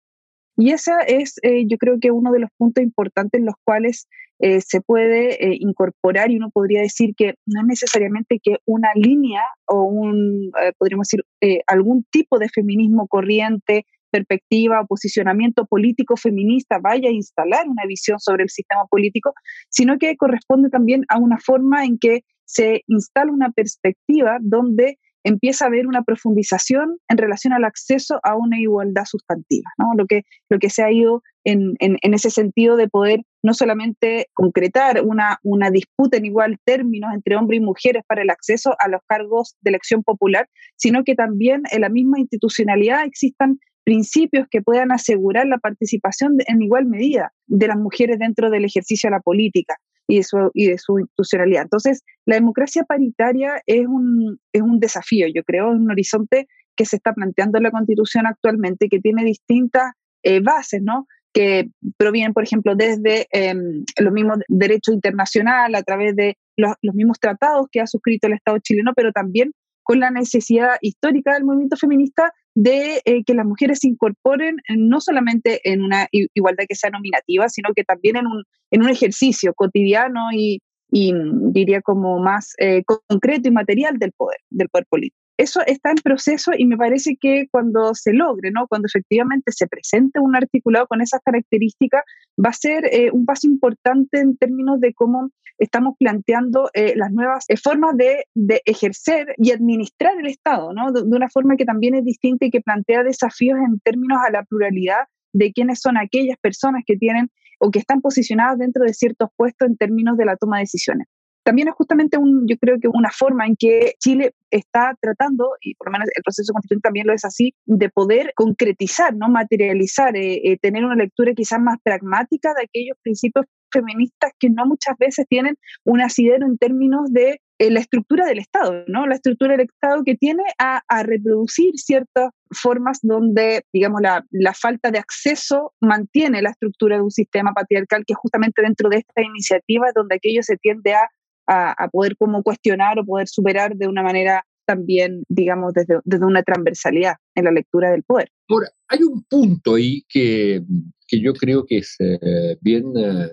Y 0.55 0.72
ese 0.72 0.91
es, 1.07 1.36
eh, 1.41 1.65
yo 1.67 1.77
creo 1.77 2.00
que 2.00 2.12
uno 2.12 2.31
de 2.31 2.39
los 2.39 2.50
puntos 2.57 2.83
importantes 2.83 3.39
en 3.39 3.45
los 3.45 3.55
cuales 3.63 4.07
eh, 4.39 4.62
se 4.62 4.81
puede 4.81 5.43
eh, 5.43 5.57
incorporar 5.60 6.31
y 6.31 6.38
uno 6.38 6.50
podría 6.51 6.81
decir 6.81 7.15
que 7.15 7.36
no 7.45 7.62
es 7.62 7.67
necesariamente 7.67 8.39
que 8.41 8.57
una 8.65 8.89
línea 8.95 9.41
o 9.65 9.83
un, 9.83 10.51
podríamos 10.77 11.07
decir, 11.07 11.24
algún 11.67 12.05
tipo 12.12 12.38
de 12.39 12.50
feminismo 12.50 13.07
corriente, 13.07 13.86
perspectiva 14.12 14.81
o 14.81 14.86
posicionamiento 14.86 15.65
político 15.65 16.15
feminista 16.15 16.77
vaya 16.77 17.10
a 17.10 17.13
instalar 17.13 17.67
una 17.67 17.86
visión 17.88 18.19
sobre 18.19 18.43
el 18.43 18.50
sistema 18.50 18.86
político, 18.86 19.33
sino 19.69 19.98
que 19.98 20.15
corresponde 20.17 20.69
también 20.69 21.03
a 21.10 21.17
una 21.17 21.39
forma 21.39 21.83
en 21.83 21.98
que 21.98 22.22
se 22.45 22.83
instala 22.88 23.31
una 23.31 23.50
perspectiva 23.51 24.38
donde 24.39 25.00
empieza 25.23 25.65
a 25.65 25.67
haber 25.69 25.87
una 25.87 26.03
profundización 26.03 26.97
en 27.07 27.17
relación 27.17 27.53
al 27.53 27.63
acceso 27.63 28.19
a 28.23 28.35
una 28.35 28.59
igualdad 28.59 29.05
sustantiva, 29.05 29.69
¿no? 29.77 29.91
lo, 29.95 30.05
que, 30.05 30.23
lo 30.49 30.59
que 30.59 30.69
se 30.69 30.83
ha 30.83 30.91
ido 30.91 31.21
en, 31.45 31.73
en, 31.79 32.13
ese 32.13 32.29
sentido 32.29 32.77
de 32.77 32.87
poder 32.87 33.21
no 33.43 33.53
solamente 33.53 34.27
concretar 34.33 35.03
una, 35.03 35.39
una 35.43 35.71
disputa 35.71 36.17
en 36.17 36.25
igual 36.25 36.57
términos 36.63 37.11
entre 37.13 37.35
hombres 37.35 37.59
y 37.59 37.63
mujeres 37.63 38.03
para 38.07 38.21
el 38.21 38.29
acceso 38.29 38.75
a 38.79 38.87
los 38.87 39.01
cargos 39.07 39.55
de 39.61 39.71
elección 39.71 40.03
popular, 40.03 40.47
sino 40.77 41.03
que 41.03 41.15
también 41.15 41.63
en 41.71 41.81
la 41.81 41.89
misma 41.89 42.19
institucionalidad 42.19 43.05
existan 43.05 43.59
principios 43.83 44.47
que 44.49 44.61
puedan 44.61 44.91
asegurar 44.91 45.47
la 45.47 45.57
participación 45.57 46.37
en 46.47 46.61
igual 46.61 46.85
medida 46.85 47.33
de 47.47 47.67
las 47.67 47.77
mujeres 47.77 48.17
dentro 48.19 48.49
del 48.49 48.63
ejercicio 48.63 49.09
de 49.09 49.17
la 49.17 49.21
política 49.21 49.75
y 50.07 50.17
de 50.17 50.24
su, 50.24 50.51
y 50.53 50.67
de 50.67 50.77
su 50.77 51.00
institucionalidad. 51.00 51.63
Entonces, 51.63 52.03
la 52.25 52.36
democracia 52.36 52.83
paritaria 52.83 53.62
es 53.65 53.86
un, 53.88 54.39
es 54.51 54.62
un 54.62 54.79
desafío, 54.79 55.27
yo 55.33 55.43
creo, 55.43 55.72
es 55.72 55.79
un 55.79 55.91
horizonte 55.91 56.48
que 56.75 56.86
se 56.86 56.98
está 56.98 57.13
planteando 57.13 57.57
en 57.57 57.63
la 57.63 57.72
Constitución 57.72 58.25
actualmente, 58.25 58.89
que 58.89 59.00
tiene 59.00 59.24
distintas 59.24 59.93
eh, 60.24 60.39
bases, 60.39 60.81
¿no? 60.81 61.07
que 61.33 61.69
provienen, 61.98 62.33
por 62.33 62.43
ejemplo, 62.43 62.75
desde 62.75 63.27
eh, 63.33 63.55
los 64.00 64.13
mismos 64.13 64.38
derechos 64.48 64.93
internacional, 64.93 65.74
a 65.74 65.81
través 65.81 66.15
de 66.15 66.38
los, 66.55 66.74
los, 66.83 66.93
mismos 66.93 67.19
tratados 67.19 67.65
que 67.72 67.81
ha 67.81 67.88
suscrito 67.88 68.27
el 68.27 68.33
Estado 68.33 68.60
chileno, 68.60 68.93
pero 68.95 69.12
también 69.12 69.51
con 69.81 70.00
la 70.00 70.12
necesidad 70.12 70.77
histórica 70.81 71.33
del 71.33 71.43
movimiento 71.43 71.75
feminista 71.75 72.31
de 72.55 73.01
eh, 73.05 73.24
que 73.25 73.33
las 73.33 73.45
mujeres 73.45 73.79
se 73.79 73.88
incorporen 73.88 74.57
no 74.69 75.01
solamente 75.01 75.60
en 75.63 75.81
una 75.81 76.07
igualdad 76.12 76.65
que 76.67 76.75
sea 76.75 76.89
nominativa, 76.89 77.50
sino 77.50 77.69
que 77.75 77.83
también 77.83 78.17
en 78.17 78.27
un, 78.27 78.43
en 78.72 78.83
un 78.83 78.89
ejercicio 78.89 79.53
cotidiano 79.53 80.31
y, 80.31 80.62
y 80.91 81.13
diría 81.51 81.81
como 81.81 82.19
más 82.19 82.53
eh, 82.60 82.83
concreto 82.86 83.50
y 83.50 83.51
material 83.51 83.98
del 83.98 84.12
poder, 84.12 84.39
del 84.50 84.69
poder 84.69 84.86
político. 84.88 85.22
Eso 85.37 85.61
está 85.65 85.89
en 85.89 85.97
proceso 85.97 86.51
y 86.55 86.65
me 86.65 86.77
parece 86.77 87.17
que 87.19 87.47
cuando 87.49 87.95
se 87.95 88.13
logre, 88.13 88.51
¿no? 88.51 88.67
cuando 88.67 88.85
efectivamente 88.85 89.51
se 89.51 89.67
presente 89.67 90.19
un 90.19 90.35
articulado 90.35 90.87
con 90.87 91.01
esas 91.01 91.21
características, 91.25 92.03
va 92.43 92.49
a 92.49 92.53
ser 92.53 92.85
eh, 92.85 93.09
un 93.11 93.25
paso 93.25 93.47
importante 93.47 94.19
en 94.19 94.37
términos 94.37 94.79
de 94.79 94.93
cómo 94.93 95.31
estamos 95.57 95.95
planteando 95.97 96.69
eh, 96.73 96.93
las 96.95 97.11
nuevas 97.11 97.45
eh, 97.47 97.57
formas 97.57 97.95
de, 97.97 98.25
ejercer 98.65 99.33
y 99.37 99.51
administrar 99.51 100.13
el 100.19 100.27
Estado, 100.27 100.73
¿no? 100.73 100.91
De, 100.91 101.01
una 101.01 101.29
forma 101.29 101.55
que 101.55 101.65
también 101.65 101.95
es 101.95 102.05
distinta 102.05 102.45
y 102.45 102.51
que 102.51 102.61
plantea 102.61 103.03
desafíos 103.03 103.57
en 103.57 103.79
términos 103.79 104.19
a 104.25 104.31
la 104.31 104.43
pluralidad 104.43 105.05
de 105.33 105.51
quiénes 105.51 105.79
son 105.79 105.97
aquellas 105.97 106.37
personas 106.37 106.83
que 106.85 106.95
tienen 106.95 107.29
o 107.59 107.71
que 107.71 107.79
están 107.79 108.01
posicionadas 108.01 108.59
dentro 108.59 108.83
de 108.83 108.93
ciertos 108.93 109.29
puestos 109.35 109.67
en 109.67 109.77
términos 109.77 110.17
de 110.17 110.25
la 110.25 110.35
toma 110.35 110.57
de 110.57 110.63
decisiones. 110.63 111.07
También 111.43 111.67
es 111.67 111.73
justamente 111.75 112.17
un, 112.17 112.47
yo 112.47 112.57
creo 112.57 112.79
que 112.79 112.88
una 112.88 113.12
forma 113.12 113.45
en 113.45 113.55
que 113.55 113.93
Chile 114.00 114.33
está 114.50 114.97
tratando, 115.01 115.51
y 115.62 115.75
por 115.75 115.88
lo 115.88 115.93
menos 115.93 116.09
el 116.15 116.23
proceso 116.23 116.53
constituyente 116.53 116.88
también 116.88 117.07
lo 117.07 117.13
es 117.13 117.25
así, 117.25 117.53
de 117.65 117.89
poder 117.89 118.31
concretizar, 118.35 119.15
no 119.15 119.29
materializar, 119.29 120.15
eh, 120.15 120.57
tener 120.62 120.85
una 120.85 120.95
lectura 120.95 121.33
quizás 121.33 121.59
más 121.59 121.77
pragmática 121.83 122.53
de 122.53 122.63
aquellos 122.63 122.97
principios 123.01 123.45
feministas 123.73 124.31
que 124.39 124.50
no 124.50 124.65
muchas 124.65 124.95
veces 124.97 125.25
tienen 125.27 125.57
un 125.83 126.00
asidero 126.01 126.45
en 126.45 126.57
términos 126.57 127.12
de 127.12 127.41
eh, 127.59 127.71
la 127.71 127.79
estructura 127.79 128.25
del 128.25 128.39
Estado, 128.39 128.83
¿no? 128.88 129.07
La 129.07 129.15
estructura 129.15 129.53
del 129.57 129.67
Estado 129.67 130.03
que 130.03 130.15
tiene 130.15 130.43
a, 130.59 130.81
reproducir 131.03 131.71
ciertas 131.75 132.29
formas 132.51 133.00
donde, 133.01 133.63
digamos, 133.73 134.01
la, 134.01 134.53
falta 134.53 134.91
de 134.91 135.00
acceso 135.00 135.73
mantiene 135.81 136.41
la 136.41 136.51
estructura 136.51 136.97
de 136.97 137.03
un 137.03 137.12
sistema 137.12 137.51
patriarcal 137.53 138.03
que 138.05 138.13
justamente 138.13 138.62
dentro 138.62 138.89
de 138.89 138.97
esta 138.97 139.21
iniciativa 139.21 139.88
donde 139.95 140.15
aquello 140.15 140.43
se 140.43 140.57
tiende 140.57 140.93
a, 140.93 141.09
a, 141.47 141.88
poder 141.91 142.15
como 142.17 142.43
cuestionar 142.43 143.00
o 143.00 143.05
poder 143.05 143.27
superar 143.27 143.75
de 143.75 143.88
una 143.88 144.03
manera 144.03 144.45
también, 144.65 145.23
digamos, 145.27 145.73
desde, 145.73 146.00
desde 146.05 146.25
una 146.25 146.41
transversalidad 146.41 147.15
en 147.35 147.45
la 147.45 147.51
lectura 147.51 147.91
del 147.91 148.03
poder. 148.03 148.29
Ahora, 148.47 148.69
hay 148.88 149.03
un 149.03 149.23
punto 149.23 149.75
ahí 149.75 150.03
que, 150.07 150.63
que 151.07 151.21
yo 151.21 151.33
creo 151.33 151.65
que 151.65 151.79
es 151.79 151.95
eh, 152.00 152.57
bien 152.62 152.85
eh, 152.95 153.29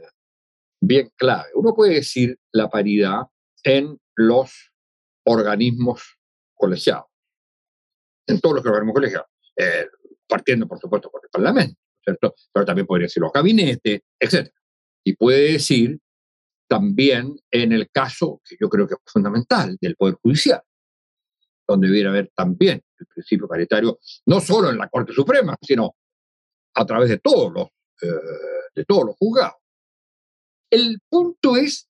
bien 0.81 1.11
clave. 1.17 1.51
Uno 1.55 1.75
puede 1.75 1.95
decir 1.95 2.39
la 2.53 2.69
paridad 2.69 3.23
en 3.63 3.99
los 4.17 4.73
organismos 5.25 6.19
colegiados, 6.55 7.07
en 8.27 8.41
todos 8.41 8.57
los 8.57 8.67
organismos 8.67 8.95
colegiados, 8.95 9.29
eh, 9.57 9.87
partiendo 10.27 10.67
por 10.67 10.79
supuesto 10.79 11.11
por 11.11 11.21
el 11.25 11.31
Parlamento, 11.31 11.79
¿cierto? 12.03 12.35
Pero 12.53 12.67
también 12.67 12.87
podría 12.87 13.07
decir 13.07 13.21
los 13.21 13.33
gabinetes, 13.33 14.01
etc. 14.19 14.51
Y 15.05 15.15
puede 15.15 15.53
decir 15.53 15.99
también 16.71 17.37
en 17.51 17.73
el 17.73 17.91
caso, 17.91 18.41
que 18.45 18.57
yo 18.61 18.69
creo 18.69 18.87
que 18.87 18.95
es 18.95 19.01
fundamental, 19.13 19.77
del 19.81 19.97
Poder 19.97 20.15
Judicial, 20.23 20.63
donde 21.67 21.89
debiera 21.89 22.11
haber 22.11 22.31
también 22.33 22.81
el 22.97 23.07
principio 23.07 23.49
paritario, 23.49 23.99
no 24.27 24.41
solo 24.41 24.71
en 24.71 24.79
la 24.79 24.89
Corte 24.89 25.13
Suprema, 25.13 25.57
sino 25.61 25.97
a 26.75 26.87
través 26.87 27.09
de 27.09 27.19
todos 27.19 27.53
los, 27.53 27.67
eh, 28.03 28.71
de 28.73 28.85
todos 28.85 29.05
los 29.07 29.17
juzgados. 29.17 29.57
El 30.71 31.01
punto 31.09 31.57
es, 31.57 31.89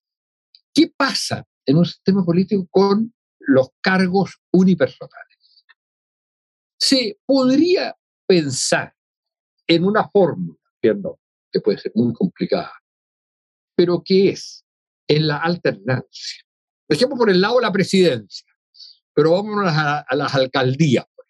¿qué 0.73 0.91
pasa 0.97 1.47
en 1.67 1.77
un 1.77 1.85
sistema 1.85 2.25
político 2.25 2.67
con 2.71 3.13
los 3.39 3.69
cargos 3.83 4.41
unipersonales? 4.51 5.67
Se 6.79 7.19
podría 7.27 7.95
pensar 8.27 8.95
en 9.67 9.85
una 9.85 10.09
fórmula, 10.09 10.59
que 10.81 11.61
puede 11.61 11.77
ser 11.77 11.93
muy 11.95 12.15
complicada, 12.15 12.73
pero 13.77 14.03
que 14.03 14.31
es 14.31 14.65
en 15.11 15.27
la 15.27 15.39
alternancia. 15.39 16.45
Dejemos 16.89 17.19
por 17.19 17.31
el 17.31 17.41
lado 17.41 17.61
la 17.61 17.73
presidencia, 17.73 18.47
pero 19.13 19.33
vámonos 19.33 19.73
a, 19.75 20.07
las 20.13 20.35
alcaldías. 20.37 21.05
Por. 21.13 21.27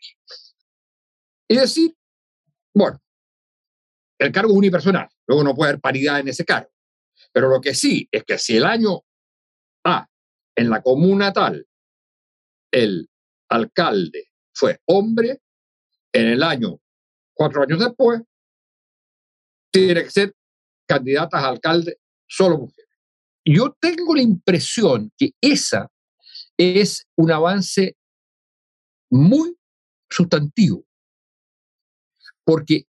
Es 1.49 1.60
decir, 1.60 1.96
bueno, 2.75 3.02
el 4.18 4.30
cargo 4.32 4.52
es 4.52 4.58
unipersonal, 4.58 5.08
luego 5.26 5.42
no 5.42 5.54
puede 5.54 5.70
haber 5.70 5.80
paridad 5.80 6.20
en 6.20 6.28
ese 6.28 6.44
cargo. 6.44 6.70
Pero 7.32 7.49
lo 7.49 7.60
que 7.60 7.75
sí 7.75 8.06
es 8.12 8.22
que 8.25 8.37
si 8.37 8.58
el 8.58 8.64
año 8.64 9.02
A, 9.84 10.06
en 10.54 10.68
la 10.68 10.82
comuna 10.82 11.32
tal, 11.32 11.66
el 12.70 13.08
alcalde 13.49 14.28
fue 14.52 14.78
hombre, 14.84 15.40
en 16.12 16.26
el 16.26 16.42
año, 16.42 16.78
cuatro 17.32 17.62
años 17.62 17.78
después, 17.78 18.20
tiene 19.72 20.04
que 20.04 20.10
ser 20.10 20.34
candidatas 20.87 21.42
a 21.42 21.49
alcalde 21.49 21.99
solo 22.26 22.58
mujeres. 22.58 22.89
Yo 23.52 23.76
tengo 23.80 24.14
la 24.14 24.23
impresión 24.23 25.11
que 25.19 25.33
esa 25.40 25.90
es 26.57 27.09
un 27.16 27.33
avance 27.33 27.97
muy 29.11 29.57
sustantivo, 30.09 30.85
porque 32.45 32.85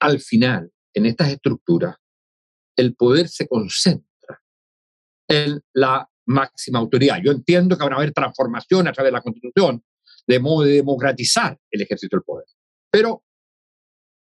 al 0.00 0.20
final, 0.20 0.72
en 0.94 1.04
estas 1.04 1.28
estructuras, 1.28 1.96
el 2.74 2.94
poder 2.94 3.28
se 3.28 3.46
concentra 3.46 4.42
en 5.28 5.62
la 5.74 6.08
máxima 6.24 6.78
autoridad. 6.78 7.18
Yo 7.22 7.30
entiendo 7.30 7.76
que 7.76 7.84
van 7.84 7.92
a 7.92 7.96
haber 7.96 8.12
transformaciones 8.12 8.92
a 8.92 8.94
través 8.94 9.08
de 9.08 9.16
la 9.18 9.22
Constitución, 9.22 9.84
de 10.26 10.40
modo 10.40 10.64
de 10.64 10.76
democratizar 10.76 11.58
el 11.70 11.82
ejercicio 11.82 12.16
del 12.16 12.24
poder. 12.24 12.46
Pero, 12.90 13.22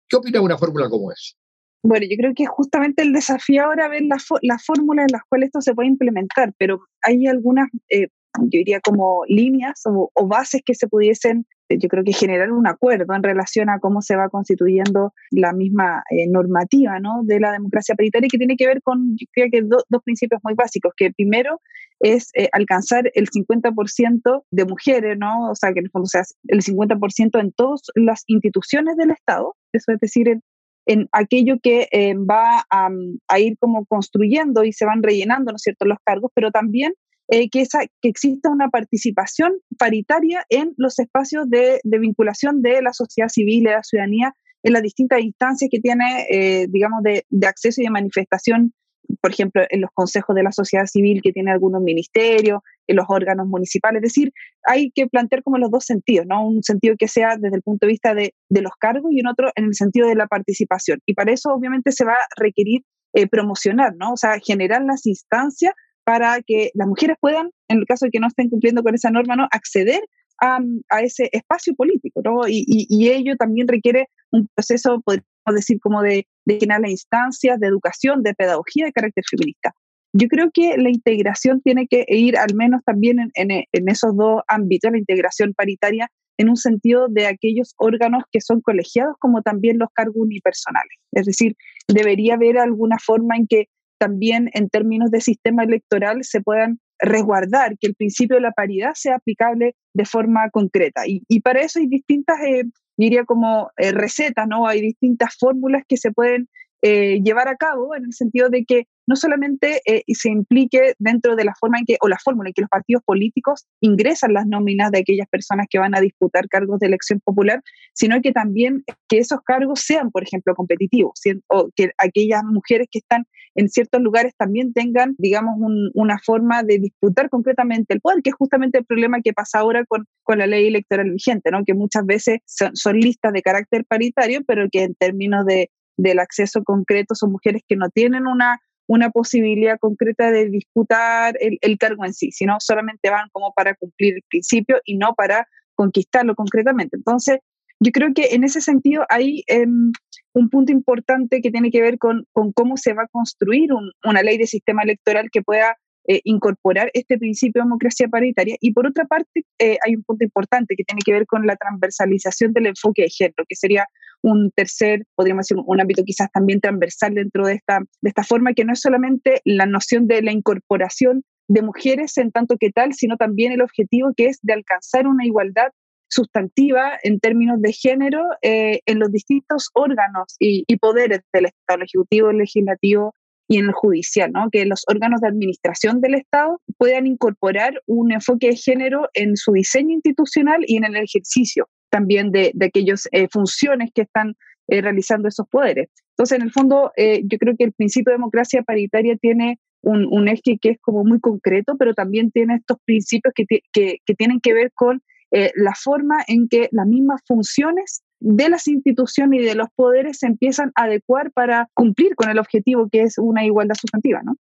¿qué 0.08 0.18
opina 0.18 0.38
de 0.38 0.46
una 0.46 0.58
fórmula 0.60 0.88
como 0.88 1.12
esa? 1.12 1.36
Bueno, 1.82 2.06
yo 2.10 2.18
creo 2.18 2.34
que 2.36 2.46
justamente 2.46 3.04
el 3.04 3.14
desafío 3.14 3.64
ahora 3.64 3.88
ver 3.88 4.04
las 4.04 4.28
la 4.42 4.60
fórmulas 4.60 5.04
en 5.04 5.14
las 5.14 5.24
cuales 5.30 5.48
esto 5.48 5.62
se 5.62 5.74
puede 5.74 5.88
implementar, 5.88 6.54
pero 6.58 6.82
hay 7.02 7.26
algunas, 7.28 7.70
eh, 7.90 8.08
yo 8.38 8.58
diría 8.60 8.82
como 8.82 9.24
líneas 9.28 9.82
o, 9.86 10.12
bases 10.28 10.62
que 10.66 10.76
se 10.76 10.88
pudiesen, 10.88 11.46
yo 11.70 11.88
creo 11.88 12.04
que 12.04 12.12
generar 12.12 12.52
un 12.52 12.68
acuerdo 12.68 13.14
en 13.14 13.24
relación 13.24 13.70
a 13.70 13.80
cómo 13.80 14.02
se 14.02 14.16
va 14.18 14.28
constituyendo 14.28 15.14
la 15.32 15.54
misma 15.54 16.04
eh, 16.10 16.28
normativa 16.28 17.00
¿no? 17.00 17.22
de 17.24 17.40
la 17.40 17.54
democracia 17.54 17.96
paritaria 17.96 18.28
que 18.30 18.38
tiene 18.38 18.58
que 18.58 18.68
ver 18.68 18.82
con, 18.82 19.16
yo 19.16 19.28
creo 19.32 19.48
que 19.52 19.62
dos 19.62 20.04
principios 20.04 20.42
muy 20.44 20.56
básicos, 20.56 20.94
que 20.98 21.12
primero 21.12 21.62
es 22.00 22.30
eh, 22.34 22.50
alcanzar 22.52 23.10
el 23.14 23.30
50% 23.30 24.44
de 24.52 24.66
mujeres, 24.66 25.18
¿no? 25.18 25.52
O 25.52 25.56
sea, 25.56 25.74
que 25.74 25.80
en 25.80 25.86
el 25.86 25.92
fondo 25.92 26.08
sea 26.08 26.24
el 26.48 26.62
50% 26.62 27.40
en 27.40 27.52
todas 27.52 27.82
las 27.96 28.24
instituciones 28.28 28.96
del 28.96 29.12
Estado, 29.12 29.56
eso 29.74 29.92
es 29.92 30.00
decir, 30.00 30.30
en, 30.30 30.42
en 30.90 31.08
aquello 31.12 31.60
que 31.62 31.88
eh, 31.92 32.16
va 32.16 32.66
a, 32.72 33.40
ir 33.40 33.58
como 33.60 33.86
construyendo 33.86 34.64
y 34.64 34.74
se 34.74 34.86
van 34.86 35.04
rellenando, 35.04 35.52
¿no 35.52 35.58
es 35.58 35.62
cierto?, 35.62 35.86
los 35.86 36.00
cargos, 36.04 36.32
pero 36.34 36.50
también 36.50 36.94
eh, 37.28 37.48
que, 37.52 37.62
esa, 37.62 37.82
que 38.02 38.10
exista 38.10 38.50
una 38.50 38.70
participación 38.70 39.54
paritaria 39.78 40.44
en 40.50 40.74
los 40.78 40.98
espacios 40.98 41.48
de, 41.48 41.80
vinculación 41.84 42.64
de 42.64 42.82
la 42.82 42.92
sociedad 42.92 43.30
civil 43.30 43.66
de 43.66 43.72
la 43.72 43.84
ciudadanía 43.84 44.34
en 44.64 44.74
las 44.74 44.82
distintas 44.82 45.22
instancias 45.22 45.70
que 45.72 45.80
tiene, 45.80 46.26
eh, 46.28 46.66
digamos, 46.70 47.04
de, 47.04 47.24
acceso 47.48 47.82
y 47.82 47.84
de 47.84 47.92
manifestación 47.92 48.74
por 49.22 49.32
ejemplo, 49.32 49.64
en 49.70 49.82
los 49.82 49.90
consejos 49.92 50.36
de 50.36 50.44
la 50.44 50.52
sociedad 50.52 50.86
civil 50.86 51.22
que 51.24 51.32
tiene 51.32 51.52
algunos 51.52 51.82
ministerios, 51.82 52.62
los 52.94 53.06
órganos 53.08 53.48
municipales. 53.48 54.02
Es 54.04 54.14
decir, 54.14 54.32
hay 54.64 54.92
que 54.92 55.08
plantear 55.08 55.44
como 55.44 55.58
los 55.58 55.72
dos 55.72 55.86
sentidos, 55.86 56.26
¿no? 56.28 56.46
Un 56.48 56.64
sentido 56.64 56.96
que 56.98 57.08
sea 57.08 57.38
desde 57.38 57.58
el 57.58 57.62
punto 57.62 57.86
de 57.86 57.92
vista 57.92 58.14
de, 58.14 58.34
los 58.50 58.74
cargos 58.80 59.12
y 59.12 59.22
un 59.22 59.28
otro 59.28 59.52
en 59.56 59.66
el 59.66 59.74
sentido 59.76 60.08
de 60.08 60.16
la 60.16 60.28
participación. 60.28 61.00
Y 61.06 61.14
para 61.14 61.32
eso, 61.32 61.50
obviamente, 61.54 61.92
se 61.92 62.06
va 62.06 62.14
a 62.14 62.28
requerir 62.38 62.82
eh, 63.14 63.28
promocionar, 63.28 63.96
¿no? 63.96 64.14
O 64.14 64.18
sea, 64.18 64.40
generar 64.44 64.84
las 64.84 65.06
instancias 65.06 65.74
para 66.04 66.42
que 66.42 66.72
las 66.74 66.88
mujeres 66.88 67.18
puedan, 67.20 67.52
en 67.68 67.80
el 67.80 67.86
caso 67.86 68.06
de 68.06 68.12
que 68.12 68.20
no 68.20 68.28
estén 68.28 68.50
cumpliendo 68.50 68.84
con 68.84 68.96
esa 68.96 69.12
norma, 69.12 69.36
¿no? 69.36 69.48
acceder 69.52 70.02
a, 70.42 70.60
ese 71.02 71.30
espacio 71.32 71.76
político, 71.76 72.22
¿no? 72.24 72.48
Y, 72.48 72.66
y, 72.68 73.10
ello 73.10 73.36
también 73.38 73.68
requiere 73.68 74.08
un 74.32 74.48
proceso, 74.56 75.02
podríamos 75.02 75.26
decir, 75.54 75.80
como 75.82 76.02
de, 76.02 76.28
de 76.46 76.60
generar 76.60 76.82
las 76.82 76.92
instancias 76.92 77.60
de 77.60 77.68
educación, 77.68 78.24
de 78.24 78.34
pedagogía 78.34 78.86
de 78.86 78.94
carácter 78.94 79.24
feminista. 79.30 79.74
Yo 80.14 80.28
creo 80.28 80.50
que 80.52 80.78
la 80.78 80.90
integración 80.90 81.62
tiene 81.62 81.88
que 81.88 82.06
ir 82.08 82.38
al 82.38 82.56
menos 82.56 82.82
también 82.84 83.20
en, 83.20 83.52
en, 83.52 83.90
esos 83.90 84.16
dos 84.16 84.42
ámbitos, 84.48 84.92
la 84.92 84.98
integración 84.98 85.54
paritaria 85.54 86.10
en 86.38 86.50
un 86.50 86.58
sentido 86.58 87.08
de 87.10 87.28
aquellos 87.28 87.74
órganos 87.78 88.24
que 88.32 88.42
son 88.42 88.62
colegiados 88.62 89.16
como 89.20 89.42
también 89.42 89.78
los 89.78 89.90
cargos 89.94 90.16
unipersonales. 90.18 90.98
Es 91.12 91.26
decir, 91.26 91.56
debería 91.88 92.36
haber 92.36 92.58
alguna 92.58 92.98
forma 92.98 93.36
en 93.36 93.46
que 93.48 93.68
también 94.00 94.50
en 94.54 94.70
términos 94.70 95.12
de 95.12 95.22
sistema 95.22 95.64
electoral 95.64 96.24
se 96.24 96.42
puedan 96.42 96.80
resguardar 97.00 97.78
que 97.78 97.88
el 97.88 97.96
principio 97.96 98.38
de 98.38 98.42
la 98.42 98.52
paridad 98.52 98.92
sea 98.96 99.16
aplicable 99.16 99.76
de 99.94 100.06
forma 100.06 100.50
concreta. 100.50 101.06
Y, 101.06 101.24
y 101.28 101.42
para 101.42 101.62
eso 101.62 101.80
hay 101.80 101.88
distintas, 101.88 102.38
eh, 102.42 102.64
diría 102.98 103.26
como 103.26 103.70
eh, 103.78 103.92
recetas, 103.92 104.48
¿no? 104.48 104.68
Hay 104.68 104.82
distintas 104.82 105.36
fórmulas 105.38 105.84
que 105.88 105.98
se 105.98 106.12
pueden 106.12 106.48
eh, 106.82 107.22
llevar 107.22 107.50
a 107.50 107.58
cabo 107.58 107.94
en 107.96 108.06
el 108.06 108.14
sentido 108.14 108.50
de 108.50 108.64
que 108.64 108.86
no 109.10 109.16
solamente 109.16 109.82
eh, 109.86 110.04
se 110.14 110.30
implique 110.30 110.94
dentro 111.00 111.36
de 111.36 111.44
la 111.44 111.56
forma 111.60 111.80
en 111.80 111.86
que, 111.86 111.98
o 112.00 112.08
la 112.08 112.20
fórmula 112.24 112.50
en 112.50 112.54
que 112.54 112.62
los 112.62 112.70
partidos 112.70 113.02
políticos 113.04 113.66
ingresan 113.82 114.34
las 114.34 114.46
nóminas 114.46 114.92
de 114.92 115.00
aquellas 115.00 115.28
personas 115.28 115.66
que 115.68 115.80
van 115.80 115.96
a 115.96 116.00
disputar 116.00 116.48
cargos 116.48 116.80
de 116.80 116.86
elección 116.86 117.20
popular, 117.20 117.64
sino 117.96 118.22
que 118.22 118.32
también 118.32 118.84
que 119.08 119.18
esos 119.18 119.40
cargos 119.42 119.80
sean, 119.80 120.12
por 120.12 120.22
ejemplo, 120.22 120.54
competitivos, 120.54 121.20
o 121.48 121.72
que 121.76 121.90
aquellas 121.98 122.44
mujeres 122.44 122.88
que 122.92 123.00
están 123.00 123.26
en 123.56 123.68
ciertos 123.70 124.00
lugares 124.00 124.34
también 124.38 124.74
tengan, 124.74 125.16
digamos, 125.18 125.56
una 125.96 126.20
forma 126.20 126.62
de 126.62 126.78
disputar 126.78 127.32
concretamente 127.32 127.96
el 127.96 128.02
poder, 128.02 128.22
que 128.22 128.30
es 128.30 128.36
justamente 128.36 128.78
el 128.78 128.86
problema 128.86 129.22
que 129.24 129.34
pasa 129.34 129.58
ahora 129.58 129.86
con, 129.86 130.06
con 130.22 130.38
la 130.38 130.46
ley 130.46 130.68
electoral 130.68 131.10
vigente, 131.10 131.50
¿no? 131.50 131.64
que 131.66 131.74
muchas 131.74 132.06
veces 132.06 132.42
son, 132.46 132.76
son 132.76 133.00
listas 133.00 133.34
de 133.34 133.42
carácter 133.42 133.86
paritario, 133.86 134.42
pero 134.46 134.68
que 134.72 134.84
en 134.84 134.94
términos 134.94 135.48
de, 135.48 135.72
del 135.98 136.20
acceso 136.20 136.64
concreto 136.64 137.16
son 137.16 137.32
mujeres 137.32 137.64
que 137.68 137.76
no 137.76 137.90
tienen 137.90 138.28
una 138.28 138.60
una 138.90 139.12
posibilidad 139.12 139.78
concreta 139.80 140.32
de 140.32 140.50
disputar 140.50 141.38
el, 141.40 141.78
cargo 141.78 142.06
en 142.06 142.14
sí, 142.14 142.32
sino 142.32 142.58
solamente 142.60 143.12
van 143.12 143.30
como 143.32 143.54
para 143.54 143.76
cumplir 143.76 144.16
el 144.16 144.24
principio 144.28 144.82
y 144.84 144.98
no 144.98 145.14
para 145.14 145.48
conquistarlo 145.76 146.34
concretamente. 146.34 146.98
Entonces, 146.98 147.38
yo 147.80 147.92
creo 147.92 148.16
que 148.16 148.30
en 148.32 148.44
ese 148.44 148.62
sentido 148.62 149.06
hay 149.08 149.44
em, 149.46 149.92
un 150.34 150.50
punto 150.50 150.72
importante 150.72 151.40
que 151.40 151.52
tiene 151.52 151.70
que 151.70 151.82
ver 151.82 152.00
con, 152.00 152.26
cómo 152.56 152.78
se 152.78 152.94
va 152.94 153.04
a 153.04 153.08
construir 153.12 153.70
una 154.04 154.24
ley 154.24 154.40
de 154.40 154.48
sistema 154.48 154.82
electoral 154.82 155.30
que 155.32 155.44
pueda 155.44 155.78
eh, 156.08 156.22
incorporar 156.24 156.90
este 156.96 157.20
principio 157.20 157.62
de 157.62 157.68
democracia 157.68 158.08
paritaria. 158.08 158.58
Y 158.60 158.74
por 158.74 158.88
otra 158.88 159.06
parte, 159.06 159.46
eh, 159.60 159.78
hay 159.86 159.96
un 159.96 160.04
punto 160.04 160.24
importante 160.24 160.74
que 160.76 160.84
tiene 160.84 161.02
que 161.06 161.14
ver 161.14 161.28
con 161.28 161.46
la 161.46 161.56
transversalización 161.56 162.54
del 162.54 162.66
enfoque 162.66 163.04
de 163.04 163.10
género, 163.10 163.46
que 163.48 163.56
sería 163.56 163.86
un 164.22 164.52
tercer, 164.52 165.06
podríamos 165.16 165.48
decir, 165.48 165.64
un 165.66 165.82
ámbito 165.82 166.04
quizás 166.04 166.32
también 166.32 166.60
transversal 166.62 167.14
dentro 167.14 167.46
de 167.46 167.54
esta, 167.54 167.80
de 167.80 168.10
esta 168.10 168.24
forma, 168.24 168.54
que 168.54 168.66
no 168.66 168.74
es 168.74 168.82
solamente 168.82 169.42
la 169.46 169.66
noción 169.66 170.08
de 170.08 170.22
la 170.22 170.32
incorporación 170.32 171.24
de 171.48 171.62
mujeres 171.62 172.18
en 172.18 172.32
tanto 172.32 172.58
que 172.58 172.72
tal, 172.72 172.94
sino 172.94 173.18
también 173.18 173.52
el 173.52 173.62
objetivo 173.62 174.14
que 174.16 174.28
es 174.28 174.40
de 174.44 174.54
alcanzar 174.54 175.08
una 175.08 175.26
igualdad 175.26 175.70
sustantiva 176.10 176.94
en 177.04 177.20
términos 177.20 177.62
de 177.62 177.74
género 177.74 178.24
eh, 178.42 178.82
en 178.86 179.00
los 179.00 179.12
distintos 179.12 179.70
órganos 179.74 180.36
y, 180.40 180.64
poderes 180.78 181.22
del 181.34 181.46
Estado, 181.46 181.78
el 181.78 181.84
Ejecutivo, 181.84 182.30
el 182.30 182.38
Legislativo 182.38 183.14
y 183.48 183.58
en 183.58 183.66
el 183.66 183.72
judicial, 183.74 184.32
¿no? 184.32 184.50
que 184.52 184.66
los 184.66 184.84
órganos 184.88 185.22
de 185.22 185.28
administración 185.28 186.02
del 186.02 186.16
Estado 186.16 186.62
puedan 186.78 187.08
incorporar 187.08 187.82
un 187.88 188.12
enfoque 188.12 188.50
de 188.50 188.56
género 188.56 189.10
en 189.14 189.36
su 189.36 189.52
diseño 189.54 189.94
institucional 189.94 190.64
y 190.68 190.78
en 190.78 190.86
el 190.86 190.96
ejercicio 190.98 191.68
también 191.90 192.32
de, 192.32 192.52
de 192.54 192.66
aquellas 192.68 193.08
eh, 193.12 193.28
funciones 193.32 193.92
que 193.94 194.04
están 194.04 194.36
eh, 194.68 194.82
realizando 194.82 195.28
esos 195.28 195.48
poderes. 195.48 195.90
Entonces, 196.12 196.38
en 196.38 196.44
el 196.44 196.52
fondo, 196.52 196.92
eh, 196.96 197.22
yo 197.26 197.38
creo 197.38 197.56
que 197.58 197.64
el 197.66 197.74
principio 197.74 198.12
de 198.12 198.18
democracia 198.18 198.64
paritaria 198.64 199.16
tiene 199.18 199.60
un, 199.82 200.28
eje 200.28 200.58
que 200.62 200.72
es 200.72 200.78
como 200.82 201.06
muy 201.06 201.22
concreto, 201.22 201.76
pero 201.78 201.94
también 201.94 202.32
tiene 202.32 202.56
estos 202.56 202.78
principios 202.84 203.34
que, 203.34 203.46
que, 203.72 203.98
que 204.06 204.16
tienen 204.16 204.42
que 204.42 204.54
ver 204.54 204.72
con 204.74 205.02
la 205.32 205.74
forma 205.74 206.18
en 206.28 206.50
que 206.50 206.68
las 206.72 206.88
mismas 206.88 207.22
funciones 207.26 208.02
de 208.20 208.50
las 208.50 208.68
instituciones 208.68 209.42
y 209.42 209.46
de 209.46 209.56
los 209.56 209.70
poderes 209.76 210.18
se 210.18 210.26
empiezan 210.26 210.72
a 210.76 210.84
adecuar 210.84 211.32
para 211.32 211.70
cumplir 211.74 212.16
con 212.16 212.30
el 212.30 212.40
objetivo 212.40 212.90
que 212.92 213.04
es 213.04 213.18
una 213.18 213.46
igualdad 213.46 213.76
sustantiva, 213.80 214.22
¿no? 214.24 214.36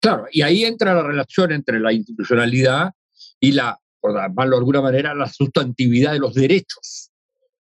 Claro, 0.00 0.26
y 0.32 0.42
ahí 0.42 0.64
entra 0.64 0.94
la 0.94 1.04
relación 1.04 1.52
entre 1.52 1.78
la 1.78 1.92
institucionalidad 1.92 2.90
y 3.38 3.52
la, 3.52 3.78
por 4.02 4.14
llamarlo 4.14 4.56
de 4.56 4.60
alguna 4.60 4.82
manera, 4.82 5.14
la 5.14 5.28
sustantividad 5.28 6.12
de 6.12 6.18
los 6.18 6.34
derechos, 6.34 7.10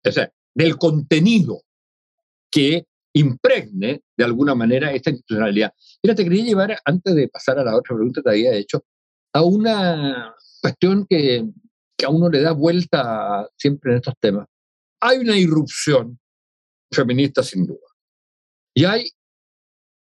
o 0.06 0.12
sea, 0.12 0.32
del 0.54 0.78
contenido 0.78 1.62
que 2.50 2.86
impregne 3.12 4.02
de 4.16 4.24
alguna 4.24 4.54
manera 4.54 4.92
esta 4.92 5.10
institucionalidad. 5.10 5.72
Mira, 6.02 6.14
te 6.14 6.22
quería 6.22 6.44
llevar, 6.44 6.78
antes 6.84 7.14
de 7.14 7.28
pasar 7.28 7.58
a 7.58 7.64
la 7.64 7.76
otra 7.76 7.96
pregunta 7.96 8.20
que 8.20 8.24
te 8.24 8.30
había 8.30 8.54
hecho, 8.54 8.84
a 9.32 9.42
una 9.42 10.34
cuestión 10.62 11.06
que, 11.10 11.44
que 11.96 12.06
a 12.06 12.08
uno 12.08 12.30
le 12.30 12.40
da 12.40 12.52
vuelta 12.52 13.48
siempre 13.56 13.90
en 13.90 13.96
estos 13.98 14.14
temas, 14.20 14.46
hay 15.00 15.18
una 15.18 15.36
irrupción 15.36 16.18
feminista 16.92 17.42
sin 17.42 17.66
duda. 17.66 17.86
Y 18.74 18.84
hay 18.84 19.10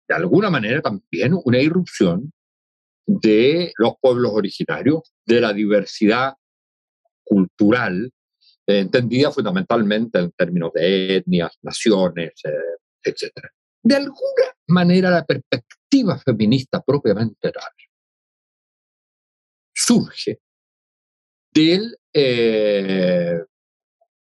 de 0.07 0.15
alguna 0.15 0.49
manera 0.51 0.81
también 0.81 1.35
una 1.43 1.59
irrupción 1.59 2.31
de 3.07 3.73
los 3.77 3.93
pueblos 3.99 4.31
originarios, 4.33 5.13
de 5.27 5.41
la 5.41 5.53
diversidad 5.53 6.33
cultural, 7.23 8.11
eh, 8.65 8.79
entendida 8.79 9.31
fundamentalmente 9.31 10.19
en 10.19 10.31
términos 10.31 10.71
de 10.73 11.17
etnias, 11.17 11.57
naciones, 11.61 12.33
eh, 12.45 12.77
etc. 13.03 13.31
De 13.83 13.95
alguna 13.95 14.55
manera 14.67 15.11
la 15.11 15.25
perspectiva 15.25 16.17
feminista 16.17 16.81
propiamente 16.81 17.51
tal 17.51 17.71
surge 19.77 20.39
del, 21.53 21.97
eh, 22.13 23.39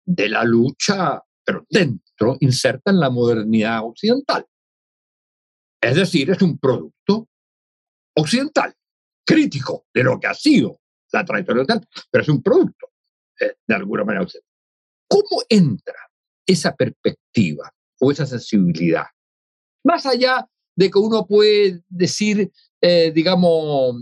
de 0.05 0.29
la 0.29 0.43
lucha, 0.43 1.21
pero 1.43 1.65
dentro, 1.69 2.37
inserta 2.39 2.91
en 2.91 2.99
la 2.99 3.09
modernidad 3.09 3.83
occidental. 3.83 4.45
Es 5.81 5.95
decir, 5.95 6.29
es 6.29 6.41
un 6.41 6.57
producto 6.57 7.27
occidental, 8.15 8.73
crítico 9.25 9.87
de 9.93 10.03
lo 10.03 10.19
que 10.19 10.27
ha 10.27 10.33
sido 10.33 10.80
la 11.11 11.25
tradición 11.25 11.59
occidental, 11.59 11.87
pero 12.09 12.21
es 12.21 12.29
un 12.29 12.41
producto 12.41 12.91
eh, 13.39 13.55
de 13.67 13.75
alguna 13.75 14.03
manera. 14.03 14.25
¿Cómo 15.07 15.43
entra 15.49 15.95
esa 16.45 16.75
perspectiva 16.75 17.71
o 17.99 18.11
esa 18.11 18.25
sensibilidad? 18.25 19.05
Más 19.83 20.05
allá 20.05 20.47
de 20.75 20.89
que 20.89 20.99
uno 20.99 21.25
puede 21.25 21.83
decir, 21.89 22.51
eh, 22.81 23.11
digamos, 23.13 23.95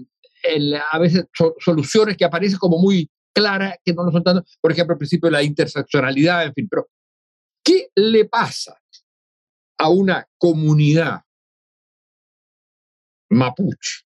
a 0.91 1.00
veces 1.00 1.26
soluciones 1.60 2.15
que 2.15 2.26
aparecen 2.26 2.60
como 2.60 2.78
muy 2.78 3.10
claras, 3.34 3.76
que 3.84 3.93
no 3.93 4.04
lo 4.04 4.12
son 4.12 4.24
tanto, 4.24 4.45
por 4.62 4.72
ejemplo, 4.72 4.93
el 4.93 5.00
principio 5.00 5.28
de 5.28 5.34
la 5.34 5.43
interseccionalidad, 5.43 6.45
en 6.45 6.54
fin, 6.54 6.67
pero 6.69 6.89
¿qué 7.63 7.89
le 7.95 8.26
pasa 8.26 8.80
a 9.78 9.89
una 9.89 10.28
comunidad 10.38 11.22
mapuche 13.30 14.04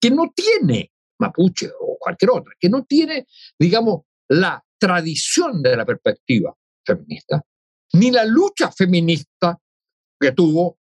que 0.00 0.10
no 0.10 0.32
tiene, 0.34 0.92
mapuche 1.20 1.70
o 1.80 1.96
cualquier 1.98 2.30
otra, 2.30 2.52
que 2.58 2.68
no 2.68 2.84
tiene, 2.84 3.26
digamos, 3.58 4.02
la 4.28 4.62
tradición 4.78 5.62
de 5.62 5.76
la 5.76 5.84
perspectiva 5.84 6.56
feminista, 6.84 7.42
ni 7.92 8.10
la 8.10 8.24
lucha 8.24 8.70
feminista 8.72 9.58
que 10.18 10.32
tuvo 10.32 10.78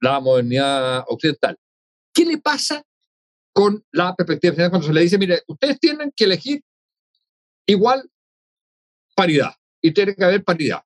la 0.00 0.20
modernidad 0.20 1.04
occidental. 1.08 1.56
¿Qué 2.12 2.24
le 2.24 2.38
pasa 2.38 2.82
con 3.52 3.84
la 3.92 4.14
perspectiva 4.14 4.52
feminista 4.52 4.70
cuando 4.70 4.86
se 4.86 4.92
le 4.92 5.00
dice, 5.00 5.18
mire, 5.18 5.42
ustedes 5.48 5.80
tienen 5.80 6.12
que 6.14 6.24
elegir 6.24 6.62
igual 7.66 8.08
paridad 9.14 9.52
y 9.80 9.92
tiene 9.92 10.14
que 10.14 10.24
haber 10.24 10.44
paridad? 10.44 10.82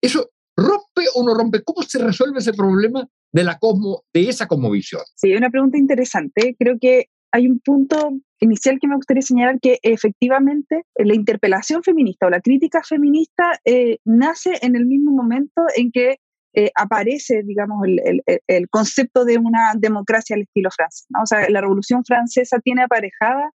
¿Eso 0.00 0.30
rompe 0.56 1.04
o 1.14 1.22
no 1.22 1.34
rompe? 1.34 1.62
¿Cómo 1.62 1.82
se 1.82 1.98
resuelve 1.98 2.38
ese 2.38 2.52
problema 2.52 3.06
de, 3.32 3.44
la 3.44 3.58
cosmo, 3.58 4.04
de 4.12 4.28
esa 4.28 4.46
cosmovisión? 4.46 5.02
Sí, 5.14 5.34
una 5.34 5.50
pregunta 5.50 5.76
interesante. 5.76 6.56
Creo 6.58 6.78
que 6.80 7.10
hay 7.32 7.46
un 7.46 7.60
punto 7.60 8.12
inicial 8.40 8.78
que 8.80 8.88
me 8.88 8.96
gustaría 8.96 9.22
señalar 9.22 9.60
que 9.60 9.78
efectivamente 9.82 10.84
la 10.96 11.14
interpelación 11.14 11.82
feminista 11.82 12.26
o 12.26 12.30
la 12.30 12.40
crítica 12.40 12.82
feminista 12.82 13.60
eh, 13.64 13.98
nace 14.04 14.58
en 14.62 14.76
el 14.76 14.86
mismo 14.86 15.12
momento 15.12 15.62
en 15.76 15.90
que 15.90 16.18
eh, 16.54 16.70
aparece, 16.74 17.42
digamos, 17.44 17.86
el, 17.86 18.22
el, 18.46 18.68
concepto 18.68 19.24
de 19.24 19.38
una 19.38 19.74
democracia 19.76 20.34
al 20.34 20.42
estilo 20.42 20.70
francés. 20.70 21.06
O 21.22 21.26
sea, 21.26 21.48
la 21.50 21.60
Revolución 21.60 22.04
Francesa 22.04 22.58
tiene 22.58 22.82
aparejada 22.82 23.50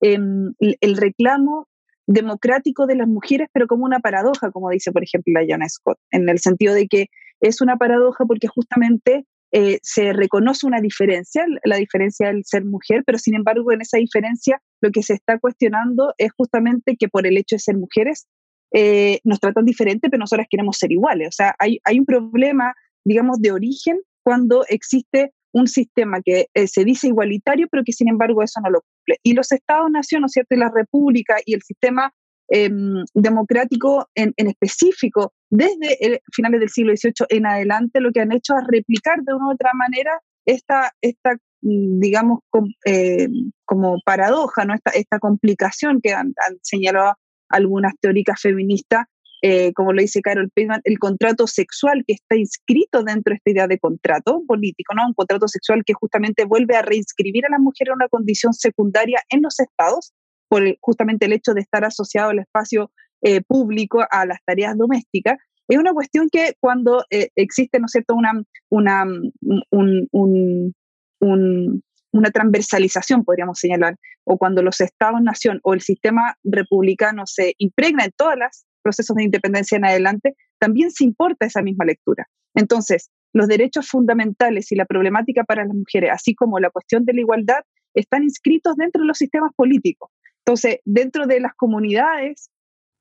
em, 0.00 0.54
el, 0.58 0.96
reclamo 0.96 1.68
democrático 2.06 2.86
de 2.86 2.96
las 2.96 3.06
mujeres, 3.06 3.48
pero 3.52 3.66
como 3.66 3.84
una 3.84 4.00
paradoja, 4.00 4.50
como 4.50 4.70
dice, 4.70 4.92
por 4.92 5.04
ejemplo, 5.04 5.32
la 5.34 5.46
John 5.48 5.68
Scott, 5.68 5.98
en 6.10 6.28
el 6.28 6.38
sentido 6.38 6.72
de 6.72 6.88
que 6.88 7.06
es 7.40 7.60
una 7.60 7.76
paradoja 7.76 8.24
porque 8.24 8.48
justamente 8.48 9.26
eh, 9.52 9.78
se 9.82 10.12
reconoce 10.12 10.66
una 10.66 10.80
diferencia, 10.80 11.46
la 11.64 11.76
diferencia 11.76 12.28
del 12.28 12.44
ser 12.44 12.64
mujer, 12.64 13.02
pero 13.06 13.18
sin 13.18 13.34
embargo 13.34 13.72
en 13.72 13.80
esa 13.80 13.96
diferencia 13.96 14.60
lo 14.80 14.90
que 14.90 15.02
se 15.02 15.14
está 15.14 15.38
cuestionando 15.38 16.12
es 16.18 16.32
justamente 16.36 16.96
que 16.98 17.08
por 17.08 17.26
el 17.26 17.36
hecho 17.38 17.56
de 17.56 17.60
ser 17.60 17.76
mujeres 17.76 18.26
eh, 18.72 19.20
nos 19.24 19.40
tratan 19.40 19.64
diferente, 19.64 20.10
pero 20.10 20.20
nosotras 20.20 20.46
queremos 20.50 20.76
ser 20.76 20.92
iguales. 20.92 21.28
O 21.28 21.32
sea, 21.32 21.54
hay, 21.58 21.78
hay 21.84 21.98
un 21.98 22.04
problema, 22.04 22.74
digamos, 23.04 23.40
de 23.40 23.52
origen 23.52 23.98
cuando 24.22 24.64
existe 24.68 25.32
un 25.52 25.66
sistema 25.66 26.20
que 26.22 26.48
eh, 26.52 26.66
se 26.66 26.84
dice 26.84 27.08
igualitario, 27.08 27.66
pero 27.70 27.82
que 27.84 27.92
sin 27.92 28.08
embargo 28.08 28.42
eso 28.42 28.60
no 28.62 28.70
lo 28.70 28.82
cumple. 28.82 29.18
Y 29.22 29.32
los 29.32 29.50
estados-nación, 29.52 30.20
¿no 30.20 30.26
es 30.26 30.32
cierto? 30.32 30.54
Y 30.54 30.58
la 30.58 30.70
república 30.70 31.36
y 31.46 31.54
el 31.54 31.62
sistema 31.62 32.12
em, 32.50 33.04
democrático 33.14 34.08
en, 34.14 34.34
en, 34.36 34.48
específico, 34.48 35.32
desde 35.50 36.04
el, 36.04 36.20
finales 36.32 36.60
del 36.60 36.68
siglo 36.68 36.94
XVIII 36.94 37.26
en 37.30 37.46
adelante, 37.46 38.00
lo 38.00 38.12
que 38.12 38.20
han 38.20 38.32
hecho 38.32 38.54
es 38.56 38.66
replicar 38.66 39.22
de 39.22 39.34
una 39.34 39.48
u 39.48 39.52
otra 39.52 39.70
manera 39.74 40.20
esta, 40.44 40.92
esta 41.00 41.34
mm, 41.62 42.00
digamos, 42.00 42.40
eh, 42.84 43.28
como 43.64 43.98
paradoja, 44.04 44.64
¿no? 44.64 44.74
esta, 44.74 44.90
esta 44.90 45.18
complicación 45.18 46.00
que 46.02 46.12
han, 46.12 46.34
señalado 46.62 47.14
algunas 47.48 47.94
teóricas 48.00 48.40
feministas 48.40 49.06
eh, 49.40 49.72
como 49.72 49.92
lo 49.92 50.02
dice 50.02 50.20
Carol 50.20 50.50
Pittman, 50.52 50.80
el 50.82 50.98
contrato 50.98 51.46
sexual 51.46 52.02
que 52.06 52.14
está 52.14 52.36
inscrito 52.36 53.04
dentro 53.04 53.30
de 53.30 53.36
esta 53.36 53.50
idea 53.50 53.66
de 53.68 53.78
contrato 53.78 54.42
político, 54.46 54.94
¿no? 54.94 55.06
Un 55.06 55.14
contrato 55.14 55.46
sexual 55.46 55.84
que 55.86 55.94
justamente 55.94 56.44
vuelve 56.44 56.74
a 56.74 56.82
reinscribir 56.82 57.46
a 57.46 57.50
la 57.50 57.60
mujer 57.60 57.88
en 57.88 57.94
una 57.94 58.08
condición 58.08 58.52
secundaria 58.52 59.22
en 59.30 59.42
los 59.42 59.60
estados, 59.60 60.12
por 60.48 60.64
justamente 60.80 61.26
el 61.26 61.34
hecho 61.34 61.54
de 61.54 61.60
estar 61.60 61.84
asociado 61.84 62.30
al 62.30 62.40
espacio 62.40 62.90
eh, 63.22 63.40
público, 63.42 64.04
a 64.10 64.26
las 64.26 64.38
tareas 64.44 64.76
domésticas. 64.76 65.38
Es 65.68 65.78
una 65.78 65.92
cuestión 65.92 66.28
que 66.30 66.54
cuando 66.60 67.04
eh, 67.10 67.28
existe, 67.36 67.78
¿no 67.78 67.86
es 67.86 67.92
cierto?, 67.92 68.14
una, 68.14 68.32
una, 68.70 69.04
un, 69.70 70.74
una 72.12 72.30
transversalización, 72.30 73.24
podríamos 73.24 73.58
señalar, 73.58 73.96
o 74.24 74.38
cuando 74.38 74.62
los 74.62 74.80
estados-nación 74.80 75.60
o 75.62 75.74
el 75.74 75.80
sistema 75.80 76.36
republicano 76.44 77.24
se 77.26 77.54
impregna 77.58 78.04
en 78.04 78.12
todos 78.16 78.34
los 78.36 78.64
procesos 78.82 79.16
de 79.16 79.24
independencia 79.24 79.76
en 79.76 79.84
adelante, 79.84 80.34
también 80.58 80.90
se 80.90 81.04
importa 81.04 81.46
esa 81.46 81.62
misma 81.62 81.84
lectura. 81.84 82.26
Entonces, 82.54 83.10
los 83.34 83.46
derechos 83.46 83.88
fundamentales 83.88 84.72
y 84.72 84.76
la 84.76 84.86
problemática 84.86 85.44
para 85.44 85.64
las 85.64 85.74
mujeres, 85.74 86.10
así 86.12 86.34
como 86.34 86.58
la 86.58 86.70
cuestión 86.70 87.04
de 87.04 87.12
la 87.12 87.20
igualdad, 87.20 87.60
están 87.94 88.22
inscritos 88.22 88.76
dentro 88.76 89.02
de 89.02 89.08
los 89.08 89.18
sistemas 89.18 89.52
políticos. 89.54 90.10
Entonces, 90.46 90.78
dentro 90.84 91.26
de 91.26 91.40
las 91.40 91.54
comunidades 91.54 92.50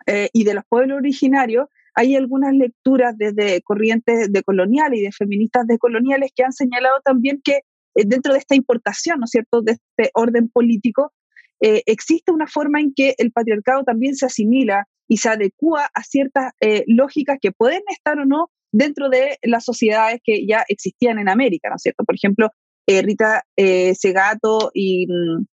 eh, 0.08 0.30
y 0.32 0.46
de 0.46 0.54
los 0.54 0.64
pueblos 0.68 0.98
originarios, 0.98 1.68
hay 1.94 2.16
algunas 2.16 2.54
lecturas 2.54 3.14
desde 3.18 3.62
corrientes 3.62 4.32
de 4.32 4.42
coloniales 4.44 5.00
y 5.00 5.04
de 5.04 5.12
feministas 5.12 5.68
de 5.68 5.78
coloniales 5.78 6.32
que 6.34 6.44
han 6.44 6.54
señalado 6.54 6.96
también 7.04 7.42
que 7.44 7.58
eh, 7.96 8.04
dentro 8.06 8.34
de 8.34 8.40
esta 8.40 8.56
importación, 8.56 9.20
¿no 9.20 9.26
es 9.26 9.32
cierto?, 9.32 9.62
de 9.62 9.74
este 9.74 10.12
orden 10.14 10.48
político, 10.48 11.12
eh, 11.60 11.84
existe 11.88 12.32
una 12.32 12.48
forma 12.48 12.80
en 12.80 12.94
que 12.96 13.16
el 13.18 13.32
patriarcado 13.32 13.84
también 13.84 14.16
se 14.16 14.28
asimila 14.28 14.88
y 15.10 15.18
se 15.18 15.30
adecua 15.30 15.90
a 15.94 16.04
ciertas 16.04 16.52
lógicas 16.86 17.38
que 17.42 17.52
pueden 17.52 17.82
estar 17.90 18.20
o 18.20 18.26
no 18.26 18.50
dentro 18.74 19.10
de 19.10 19.38
las 19.42 19.64
sociedades 19.64 20.20
que 20.24 20.46
ya 20.46 20.66
existían 20.68 21.18
en 21.18 21.30
América, 21.30 21.70
¿no 21.70 21.78
es 21.78 21.82
cierto? 21.82 22.04
Por 22.04 22.16
ejemplo, 22.16 22.50
Rita 22.86 23.44
Segato 23.56 24.70
y, 24.74 25.08
mm, 25.08 25.46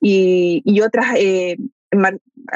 y, 0.00 0.62
y 0.64 0.80
otras, 0.80 1.14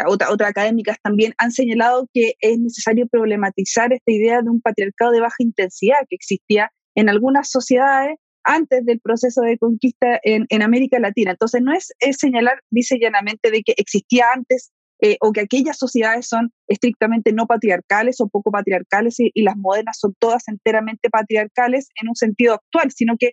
otras 0.06 0.50
académicas 0.50 0.98
también 1.02 1.34
han 1.38 1.52
señalado 1.52 2.08
que 2.12 2.34
es 2.40 2.58
necesario 2.58 3.06
problematizar 3.06 3.92
esta 3.92 4.12
idea 4.12 4.42
de 4.42 4.50
un 4.50 4.60
patriarcado 4.60 5.12
de 5.12 5.20
baja 5.20 5.36
intensidad 5.38 5.98
que 6.08 6.16
existía 6.16 6.70
en 6.94 7.08
algunas 7.08 7.50
sociedades 7.50 8.16
antes 8.44 8.84
del 8.84 9.00
proceso 9.00 9.42
de 9.42 9.58
conquista 9.58 10.18
en, 10.22 10.46
en 10.48 10.62
América 10.62 10.98
Latina. 10.98 11.32
Entonces, 11.32 11.62
no 11.62 11.72
es, 11.72 11.92
señalar, 12.18 12.60
dice 12.70 12.98
llanamente, 13.00 13.50
de 13.50 13.62
que 13.62 13.74
existía 13.76 14.26
antes 14.34 14.72
eh, 15.00 15.16
o 15.20 15.32
que 15.32 15.40
aquellas 15.40 15.78
sociedades 15.78 16.28
son 16.28 16.52
estrictamente 16.68 17.32
no 17.32 17.46
patriarcales 17.46 18.20
o 18.20 18.28
poco 18.28 18.50
patriarcales 18.50 19.16
y, 19.18 19.30
las 19.42 19.56
modernas 19.56 19.98
son 19.98 20.14
todas 20.18 20.46
enteramente 20.48 21.10
patriarcales 21.10 21.88
en 22.00 22.08
un 22.08 22.14
sentido 22.14 22.54
actual, 22.54 22.92
sino 22.92 23.16
que 23.18 23.32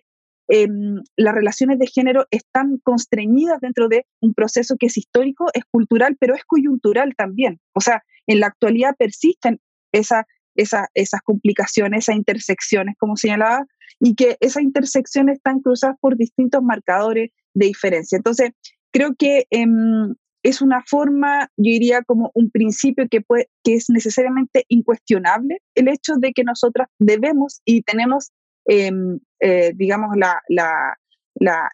em, 0.50 1.02
las 1.16 1.34
relaciones 1.34 1.78
de 1.78 1.86
género 1.86 2.26
están 2.30 2.78
constreñidas 2.82 3.60
dentro 3.60 3.88
de 3.88 4.04
un 4.20 4.34
proceso 4.34 4.76
que 4.78 4.86
es 4.86 4.98
histórico, 4.98 5.46
es 5.54 5.64
cultural, 5.70 6.16
pero 6.18 6.34
es 6.34 6.44
coyuntural 6.44 7.14
también. 7.16 7.60
O 7.72 7.80
sea, 7.80 8.02
en 8.26 8.40
la 8.40 8.48
actualidad 8.48 8.94
persisten 8.98 9.60
esa, 9.92 10.26
esas 10.54 11.20
complicaciones, 11.22 12.04
esas 12.04 12.16
intersecciones, 12.16 12.96
como 12.98 13.16
señalaba, 13.16 13.64
y 14.00 14.14
que 14.14 14.36
esas 14.40 14.62
intersecciones 14.62 15.36
están 15.36 15.60
cruzadas 15.60 15.96
por 16.00 16.16
distintos 16.16 16.62
marcadores 16.62 17.30
de 17.54 17.66
diferencia. 17.66 18.16
Entonces, 18.16 18.50
creo 18.92 19.14
que 19.16 19.46
em, 19.50 20.14
es 20.42 20.62
una 20.62 20.82
forma, 20.86 21.48
yo 21.56 21.70
diría 21.70 22.02
como 22.02 22.30
un 22.34 22.50
principio 22.50 23.06
que, 23.10 23.20
puede, 23.20 23.48
que 23.62 23.74
es 23.74 23.86
necesariamente 23.88 24.64
incuestionable, 24.68 25.58
el 25.74 25.88
hecho 25.88 26.14
de 26.16 26.32
que 26.32 26.44
nosotras 26.44 26.88
debemos 26.98 27.60
y 27.64 27.82
tenemos, 27.82 28.30
em, 28.66 29.18
eh, 29.40 29.72
digamos, 29.74 30.10
la, 30.16 30.40
la, 30.48 30.96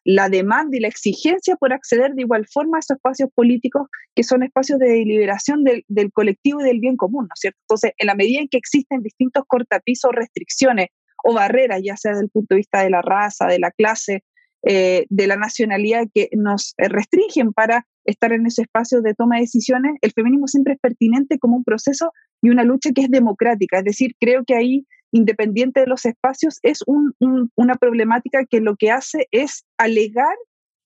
la, 0.04 0.28
demanda 0.28 0.76
y 0.76 0.80
la 0.80 0.88
exigencia 0.88 1.56
por 1.56 1.72
acceder 1.72 2.14
de 2.14 2.22
igual 2.22 2.46
forma 2.46 2.78
a 2.78 2.80
esos 2.80 2.96
espacios 2.96 3.30
políticos 3.34 3.88
que 4.14 4.22
son 4.22 4.42
espacios 4.42 4.78
de 4.78 4.88
deliberación 4.88 5.64
del, 5.64 5.84
del 5.88 6.12
colectivo 6.12 6.60
y 6.60 6.64
del 6.64 6.80
bien 6.80 6.96
común, 6.96 7.24
¿no 7.24 7.34
es 7.34 7.40
cierto? 7.40 7.58
Entonces, 7.62 7.92
en 7.98 8.06
la 8.06 8.14
medida 8.14 8.40
en 8.40 8.48
que 8.48 8.58
existen 8.58 9.02
distintos 9.02 9.44
cortapisos, 9.46 10.12
restricciones 10.14 10.88
o 11.24 11.34
barreras, 11.34 11.80
ya 11.82 11.96
sea 11.96 12.12
desde 12.12 12.24
el 12.24 12.30
punto 12.30 12.54
de 12.54 12.58
vista 12.58 12.82
de 12.82 12.90
la 12.90 13.02
raza, 13.02 13.46
de 13.46 13.58
la 13.58 13.70
clase, 13.72 14.22
eh, 14.68 15.06
de 15.10 15.26
la 15.26 15.36
nacionalidad 15.36 16.06
que 16.12 16.28
nos 16.32 16.74
restringen 16.76 17.52
para 17.52 17.86
estar 18.04 18.32
en 18.32 18.46
ese 18.46 18.62
espacio 18.62 19.00
de 19.00 19.14
toma 19.14 19.36
de 19.36 19.42
decisiones, 19.42 19.96
el 20.00 20.12
feminismo 20.12 20.46
siempre 20.48 20.74
es 20.74 20.80
pertinente 20.80 21.38
como 21.38 21.56
un 21.56 21.64
proceso 21.64 22.10
y 22.42 22.50
una 22.50 22.64
lucha 22.64 22.90
que 22.94 23.02
es 23.02 23.10
democrática. 23.10 23.78
Es 23.78 23.84
decir, 23.84 24.14
creo 24.18 24.44
que 24.44 24.54
ahí, 24.54 24.86
independiente 25.16 25.80
de 25.80 25.86
los 25.86 26.04
espacios, 26.04 26.58
es 26.62 26.84
una 26.86 27.74
problemática 27.74 28.44
que 28.44 28.60
lo 28.60 28.76
que 28.76 28.90
hace 28.90 29.28
es 29.30 29.64
alegar 29.78 30.36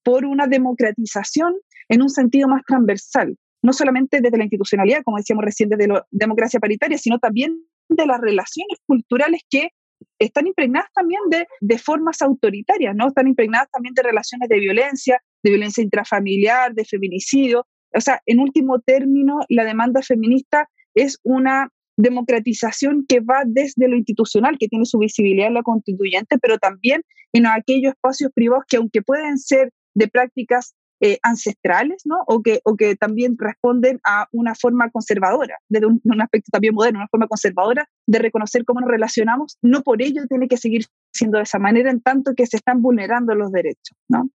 por 0.02 0.24
una 0.24 0.46
democratización 0.46 1.54
en 1.88 2.02
un 2.02 2.08
sentido 2.08 2.48
más 2.48 2.62
transversal, 2.66 3.36
no 3.62 3.72
solamente 3.72 4.20
desde 4.20 4.38
la 4.38 4.44
institucionalidad, 4.44 5.02
como 5.04 5.18
decíamos 5.18 5.44
recién, 5.44 5.68
desde 5.68 5.88
la 5.88 6.06
democracia 6.10 6.60
paritaria, 6.60 6.96
sino 6.96 7.18
también 7.18 7.62
de 7.88 8.06
las 8.06 8.20
relaciones 8.20 8.78
culturales 8.86 9.42
que 9.50 9.70
están 10.18 10.46
impregnadas 10.46 10.88
también 10.94 11.20
de, 11.28 11.46
de, 11.60 11.78
formas 11.78 12.22
autoritarias, 12.22 12.94
¿no? 12.96 13.08
Están 13.08 13.26
impregnadas 13.26 13.68
también 13.70 13.94
de 13.94 14.02
relaciones 14.02 14.48
de 14.48 14.58
violencia, 14.58 15.22
de 15.42 15.50
violencia 15.50 15.82
intrafamiliar, 15.82 16.72
de 16.72 16.86
feminicidio. 16.86 17.66
O 17.92 18.00
sea, 18.00 18.22
en 18.24 18.40
último 18.40 18.80
término, 18.80 19.40
la 19.48 19.64
demanda 19.64 20.00
feminista 20.00 20.70
es 20.94 21.18
una 21.22 21.68
democratización 22.00 23.04
que 23.08 23.20
va 23.20 23.42
desde 23.46 23.88
lo 23.88 23.96
institucional, 23.96 24.56
que 24.58 24.68
tiene 24.68 24.86
su 24.86 24.98
visibilidad 24.98 25.48
en 25.48 25.54
la 25.54 25.62
constituyente, 25.62 26.38
pero 26.38 26.58
también 26.58 27.02
en 27.32 27.46
aquellos 27.46 27.92
espacios 27.92 28.32
privados 28.34 28.64
que 28.68 28.76
aunque 28.76 29.02
pueden 29.02 29.38
ser 29.38 29.70
de 29.94 30.08
prácticas 30.08 30.74
eh, 31.02 31.18
ancestrales, 31.22 32.02
¿no? 32.04 32.16
O 32.26 32.42
que, 32.42 32.60
o 32.64 32.76
que 32.76 32.94
también 32.94 33.36
responden 33.38 34.00
a 34.04 34.28
una 34.32 34.54
forma 34.54 34.90
conservadora, 34.90 35.56
desde 35.66 35.86
un, 35.86 36.20
aspecto 36.20 36.50
también 36.52 36.74
moderno, 36.74 36.98
una 36.98 37.08
forma 37.08 37.26
conservadora 37.26 37.88
de 38.06 38.18
reconocer 38.18 38.66
cómo 38.66 38.80
nos 38.80 38.90
relacionamos, 38.90 39.56
no 39.62 39.82
por 39.82 40.02
ello 40.02 40.26
tiene 40.28 40.46
que 40.46 40.58
seguir 40.58 40.84
siendo 41.10 41.38
de 41.38 41.44
esa 41.44 41.58
manera 41.58 41.90
en 41.90 42.02
tanto 42.02 42.34
que 42.36 42.46
se 42.46 42.58
están 42.58 42.82
vulnerando 42.82 43.34
los 43.34 43.50
derechos, 43.50 43.96
¿no? 44.08 44.28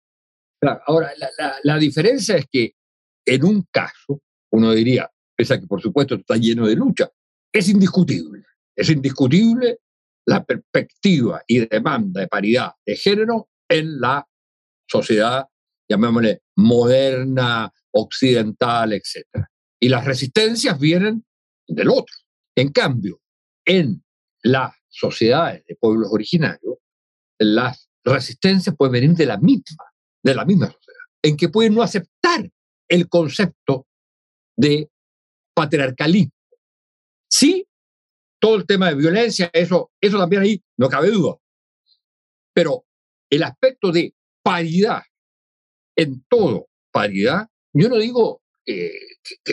Claro, 0.60 0.80
ahora, 0.86 1.12
la, 1.18 1.54
la, 1.62 1.78
diferencia 1.78 2.36
es 2.36 2.46
que 2.50 2.74
en 3.24 3.44
un 3.44 3.64
caso, 3.70 4.20
uno 4.50 4.72
diría, 4.72 5.08
pese 5.36 5.54
a 5.54 5.60
que 5.60 5.68
por 5.68 5.80
supuesto 5.80 6.16
está 6.16 6.34
lleno 6.34 6.66
de 6.66 6.74
lucha, 6.74 7.08
es 7.58 7.68
indiscutible, 7.68 8.42
es 8.74 8.90
indiscutible 8.90 9.80
la 10.26 10.44
perspectiva 10.44 11.42
y 11.46 11.66
demanda 11.66 12.20
de 12.20 12.28
paridad 12.28 12.72
de 12.84 12.96
género 12.96 13.48
en 13.68 14.00
la 14.00 14.26
sociedad 14.86 15.46
llamémosle, 15.88 16.42
moderna, 16.56 17.72
occidental, 17.92 18.92
etc. 18.92 19.24
Y 19.80 19.88
las 19.88 20.04
resistencias 20.04 20.78
vienen 20.78 21.24
del 21.66 21.88
otro. 21.88 22.14
En 22.56 22.70
cambio, 22.70 23.20
en 23.64 24.04
las 24.42 24.74
sociedades 24.88 25.64
de 25.66 25.76
pueblos 25.76 26.08
originarios, 26.10 26.76
las 27.38 27.88
resistencias 28.04 28.74
pueden 28.76 28.92
venir 28.92 29.10
de 29.14 29.26
la 29.26 29.38
misma, 29.38 29.84
de 30.22 30.34
la 30.34 30.44
misma 30.44 30.66
sociedad, 30.66 31.00
en 31.22 31.36
que 31.36 31.48
pueden 31.48 31.74
no 31.74 31.82
aceptar 31.82 32.50
el 32.88 33.08
concepto 33.08 33.86
de 34.56 34.90
patriarcalismo. 35.54 36.32
Sí, 37.38 37.68
todo 38.40 38.56
el 38.56 38.66
tema 38.66 38.88
de 38.88 38.94
violencia, 38.94 39.50
eso, 39.52 39.92
eso 40.00 40.18
también 40.18 40.40
ahí 40.40 40.64
no 40.78 40.88
cabe 40.88 41.10
duda. 41.10 41.36
Pero 42.54 42.86
el 43.28 43.42
aspecto 43.42 43.92
de 43.92 44.14
paridad 44.42 45.02
en 45.96 46.24
todo 46.30 46.68
paridad, 46.90 47.46
yo 47.74 47.90
no 47.90 47.98
digo 47.98 48.40
que, 48.64 48.90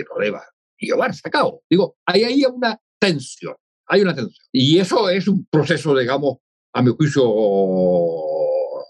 no 0.09 0.23
deba 0.23 0.45
llevarse 0.77 1.23
a 1.25 1.29
cabo. 1.29 1.61
Digo, 1.69 1.97
hay 2.05 2.23
ahí 2.23 2.45
una 2.45 2.79
tensión, 2.97 3.57
hay 3.87 4.01
una 4.01 4.15
tensión. 4.15 4.47
Y 4.53 4.79
eso 4.79 5.09
es 5.09 5.27
un 5.27 5.45
proceso, 5.47 5.93
digamos, 5.97 6.37
a 6.71 6.81
mi 6.81 6.91
juicio, 6.91 7.21
eh, 7.21 8.85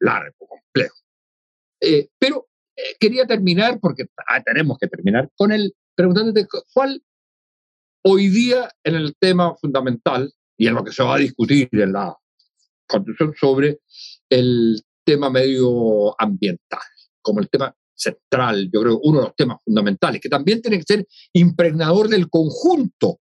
largo, 0.00 0.46
complejo. 0.48 0.96
Eh, 1.82 2.08
pero 2.18 2.48
eh, 2.74 2.96
quería 2.98 3.26
terminar, 3.26 3.78
porque 3.78 4.06
ah, 4.26 4.42
tenemos 4.42 4.78
que 4.78 4.88
terminar, 4.88 5.28
con 5.36 5.52
el 5.52 5.74
preguntándote 5.94 6.46
cuál 6.72 7.02
hoy 8.02 8.28
día 8.28 8.70
en 8.84 8.94
el 8.94 9.14
tema 9.18 9.54
fundamental 9.56 10.32
y 10.56 10.66
en 10.66 10.74
lo 10.74 10.84
que 10.84 10.92
se 10.92 11.02
va 11.02 11.16
a 11.16 11.18
discutir 11.18 11.68
en 11.72 11.92
la 11.92 12.16
Constitución 12.86 13.34
sobre 13.38 13.80
el 14.28 14.82
tema 15.04 15.30
medioambiental, 15.30 16.80
como 17.22 17.40
el 17.40 17.48
tema 17.48 17.74
central, 17.94 18.70
yo 18.72 18.80
creo, 18.80 19.00
uno 19.02 19.20
de 19.20 19.24
los 19.26 19.36
temas 19.36 19.58
fundamentales, 19.64 20.20
que 20.20 20.28
también 20.28 20.62
tiene 20.62 20.78
que 20.78 20.84
ser 20.84 21.06
impregnador 21.32 22.08
del 22.08 22.28
conjunto. 22.28 23.20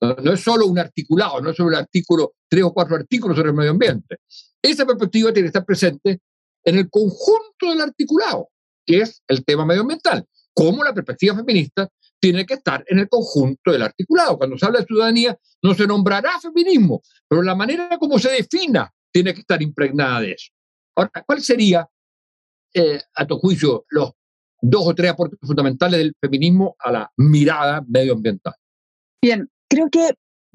No, 0.00 0.32
es 0.32 0.40
solo 0.40 0.66
un 0.66 0.78
articulado, 0.78 1.40
no 1.40 1.50
es 1.50 1.56
solo 1.56 1.70
un 1.70 1.74
artículo, 1.74 2.34
tres 2.48 2.62
o 2.64 2.72
cuatro 2.72 2.96
artículos 2.96 3.36
sobre 3.36 3.50
el 3.50 3.56
medio 3.56 3.72
ambiente. 3.72 4.18
Esa 4.62 4.86
perspectiva 4.86 5.32
tiene 5.32 5.46
que 5.46 5.48
estar 5.48 5.64
presente 5.64 6.20
en 6.64 6.78
el 6.78 6.90
conjunto 6.90 7.70
del 7.70 7.80
articulado, 7.80 8.48
que 8.84 8.98
es 9.00 9.22
el 9.28 9.44
tema 9.44 9.64
medioambiental. 9.64 10.24
Como 10.52 10.84
la 10.84 10.94
perspectiva 10.94 11.34
feminista 11.34 11.88
tiene 12.20 12.46
que 12.46 12.54
estar 12.54 12.84
en 12.88 12.98
el 12.98 13.08
conjunto 13.08 13.72
del 13.72 13.82
articulado. 13.82 14.38
Cuando 14.38 14.58
se 14.58 14.66
habla 14.66 14.80
de 14.80 14.86
ciudadanía, 14.86 15.38
no 15.62 15.74
se 15.74 15.86
nombrará 15.86 16.38
feminismo, 16.40 17.02
pero 17.28 17.42
la 17.42 17.54
manera 17.54 17.98
como 17.98 18.18
se 18.18 18.30
defina 18.30 18.92
tiene 19.12 19.34
que 19.34 19.40
estar 19.40 19.62
impregnada 19.62 20.20
de 20.20 20.32
eso. 20.32 20.52
Ahora, 20.96 21.10
¿cuál 21.26 21.42
sería, 21.42 21.88
eh, 22.74 23.00
a 23.14 23.26
tu 23.26 23.38
juicio, 23.38 23.84
los 23.88 24.12
dos 24.60 24.86
o 24.86 24.94
tres 24.94 25.10
aportes 25.10 25.38
fundamentales 25.40 25.98
del 25.98 26.14
feminismo 26.20 26.76
a 26.78 26.92
la 26.92 27.12
mirada 27.16 27.84
medioambiental? 27.86 28.54
Bien, 29.22 29.48
creo 29.68 29.88
que, 29.90 30.14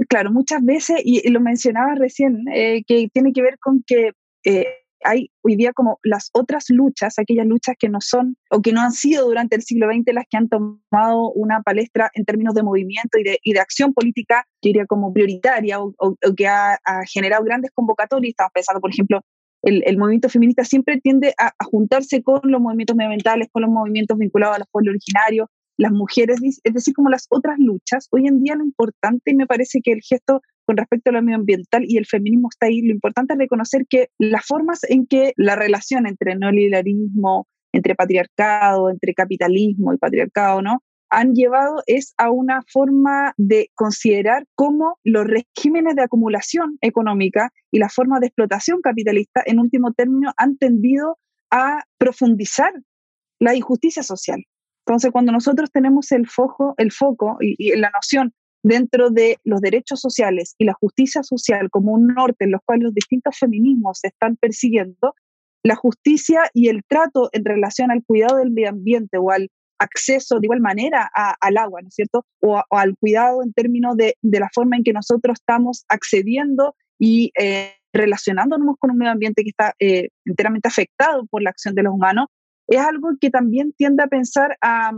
claro, 0.10 0.32
muchas 0.32 0.64
veces, 0.64 1.02
y 1.04 1.28
lo 1.30 1.40
mencionaba 1.40 1.96
recién, 1.96 2.46
eh, 2.54 2.84
que 2.86 3.10
tiene 3.14 3.34
que 3.34 3.42
ver 3.42 3.58
con 3.60 3.84
que 3.86 4.12
eh, 4.44 4.68
hay 5.04 5.32
hoy 5.42 5.56
día 5.56 5.74
como 5.74 6.00
las 6.04 6.30
otras 6.34 6.66
luchas, 6.70 7.18
aquellas 7.18 7.46
luchas 7.46 7.76
que 7.80 7.90
no 7.90 8.00
son 8.02 8.38
o 8.50 8.62
que 8.62 8.74
no 8.74 8.82
han 8.82 8.92
sido 8.92 9.26
durante 9.26 9.56
el 9.56 9.62
siglo 9.62 9.88
XX 9.88 10.14
las 10.14 10.26
que 10.30 10.38
han 10.38 10.50
tomado 10.50 11.32
una 11.34 11.62
palestra 11.62 12.10
en 12.14 12.26
términos 12.26 12.54
de 12.54 12.64
movimiento 12.64 13.18
y 13.18 13.24
de, 13.24 13.60
acción 13.60 13.94
política, 13.94 14.46
que 14.62 14.70
diría 14.70 14.86
como 14.86 15.14
prioritaria 15.14 15.80
o, 15.80 15.96
que 16.36 16.48
ha, 16.48 16.80
generado 17.12 17.44
grandes 17.44 17.72
convocatorias. 17.74 18.32
Estamos 18.32 18.52
pensando, 18.54 18.82
por 18.82 18.92
ejemplo, 18.92 19.22
el, 19.62 19.98
movimiento 19.98 20.30
feminista 20.30 20.64
siempre 20.64 21.00
tiende 21.00 21.34
a, 21.38 21.52
juntarse 21.66 22.24
con 22.24 22.42
los 22.44 22.60
movimientos 22.62 22.96
medioambientales, 22.96 23.50
con 23.52 23.62
los 23.62 23.72
movimientos 23.72 24.18
vinculados 24.18 24.56
a 24.56 24.60
los 24.60 24.68
pueblos 24.72 24.94
originarios, 24.94 25.48
las 25.78 25.92
mujeres, 25.92 26.40
es 26.42 26.74
decir, 26.74 26.94
como 26.94 27.10
las 27.10 27.28
otras 27.30 27.58
luchas. 27.60 28.08
Hoy 28.12 28.28
en 28.28 28.42
día 28.42 28.56
lo 28.56 28.64
importante, 28.64 29.34
me 29.34 29.48
parece 29.48 29.82
que 29.84 29.92
el 29.92 30.02
gesto 30.02 30.42
con 30.72 30.78
respecto 30.78 31.10
a 31.10 31.14
lo 31.14 31.22
medioambiental 31.22 31.84
y 31.86 31.98
el 31.98 32.06
feminismo 32.06 32.48
está 32.50 32.68
ahí, 32.68 32.82
lo 32.82 32.94
importante 32.94 33.34
es 33.34 33.40
reconocer 33.40 33.86
que 33.90 34.08
las 34.18 34.46
formas 34.46 34.86
en 34.88 35.06
que 35.06 35.34
la 35.36 35.58
relación 35.58 36.08
entre 36.08 36.34
neoliberalismo, 36.38 37.46
entre 37.74 37.94
patriarcado, 37.94 38.90
entre 38.90 39.14
capitalismo 39.14 39.94
y 39.94 39.98
patriarcado, 39.98 40.62
¿no? 40.62 40.82
han 41.10 41.34
llevado 41.34 41.84
es 41.88 42.14
a 42.18 42.32
una 42.32 42.62
forma 42.72 43.34
de 43.36 43.70
considerar 43.76 44.46
cómo 44.56 44.98
los 45.04 45.28
regímenes 45.28 45.98
de 45.98 46.04
acumulación 46.04 46.78
económica 46.80 47.52
y 47.70 47.80
la 47.80 47.90
forma 47.90 48.22
de 48.22 48.28
explotación 48.28 48.80
capitalista, 48.82 49.44
en 49.46 49.60
último 49.60 49.92
término, 49.92 50.32
han 50.38 50.58
tendido 50.58 51.18
a 51.52 51.84
profundizar 51.98 52.72
la 53.42 53.56
injusticia 53.56 54.04
social. 54.04 54.42
Entonces, 54.86 55.12
cuando 55.12 55.34
nosotros 55.34 55.70
tenemos 55.70 56.14
el 56.14 56.30
foco, 56.30 56.76
el 56.78 56.94
foco 56.94 57.36
y, 57.42 57.76
la 57.76 57.92
noción 57.94 58.34
dentro 58.64 59.10
de 59.10 59.38
los 59.44 59.62
derechos 59.62 60.00
sociales 60.00 60.56
y 60.58 60.66
la 60.66 60.74
justicia 60.74 61.24
social 61.24 61.70
como 61.70 61.94
un 61.94 62.08
norte 62.08 62.46
en 62.46 62.52
los 62.52 62.62
cuales 62.66 62.84
los 62.84 62.94
distintos 62.94 63.38
feminismos 63.38 64.00
se 64.00 64.08
están 64.08 64.36
persiguiendo, 64.36 65.16
la 65.64 65.76
justicia 65.76 66.44
y 66.54 66.70
el 66.70 66.84
trato 66.88 67.30
en 67.34 67.46
relación 67.46 67.92
al 67.92 68.04
cuidado 68.04 68.38
del 68.38 68.52
medio 68.52 68.70
ambiente 68.70 69.18
o 69.18 69.32
al 69.32 69.50
acceso 69.80 70.40
de 70.40 70.46
igual 70.46 70.62
manera 70.62 71.10
al 71.14 71.58
agua, 71.58 71.82
¿no 71.82 71.88
es 71.88 71.96
cierto? 71.96 72.26
O, 72.40 72.62
al 72.70 72.96
cuidado 72.98 73.42
en 73.44 73.52
términos 73.54 73.96
de, 73.98 74.16
la 74.22 74.50
forma 74.54 74.78
en 74.78 74.84
que 74.84 74.94
nosotros 74.94 75.40
estamos 75.40 75.86
accediendo 75.90 76.76
y 77.00 77.32
eh, 77.40 77.74
relacionándonos 77.92 78.76
con 78.80 78.92
un 78.92 78.98
medio 78.98 79.12
ambiente 79.12 79.44
que 79.44 79.50
está 79.50 79.74
eh, 79.80 80.10
enteramente 80.26 80.68
afectado 80.68 81.26
por 81.26 81.42
la 81.42 81.50
acción 81.50 81.74
de 81.74 81.84
los 81.84 81.94
humanos, 81.94 82.28
es 82.68 82.80
algo 82.80 83.10
que 83.20 83.30
también 83.30 83.74
tiende 83.74 84.04
a 84.04 84.08
pensar 84.08 84.58
a, 84.62 84.92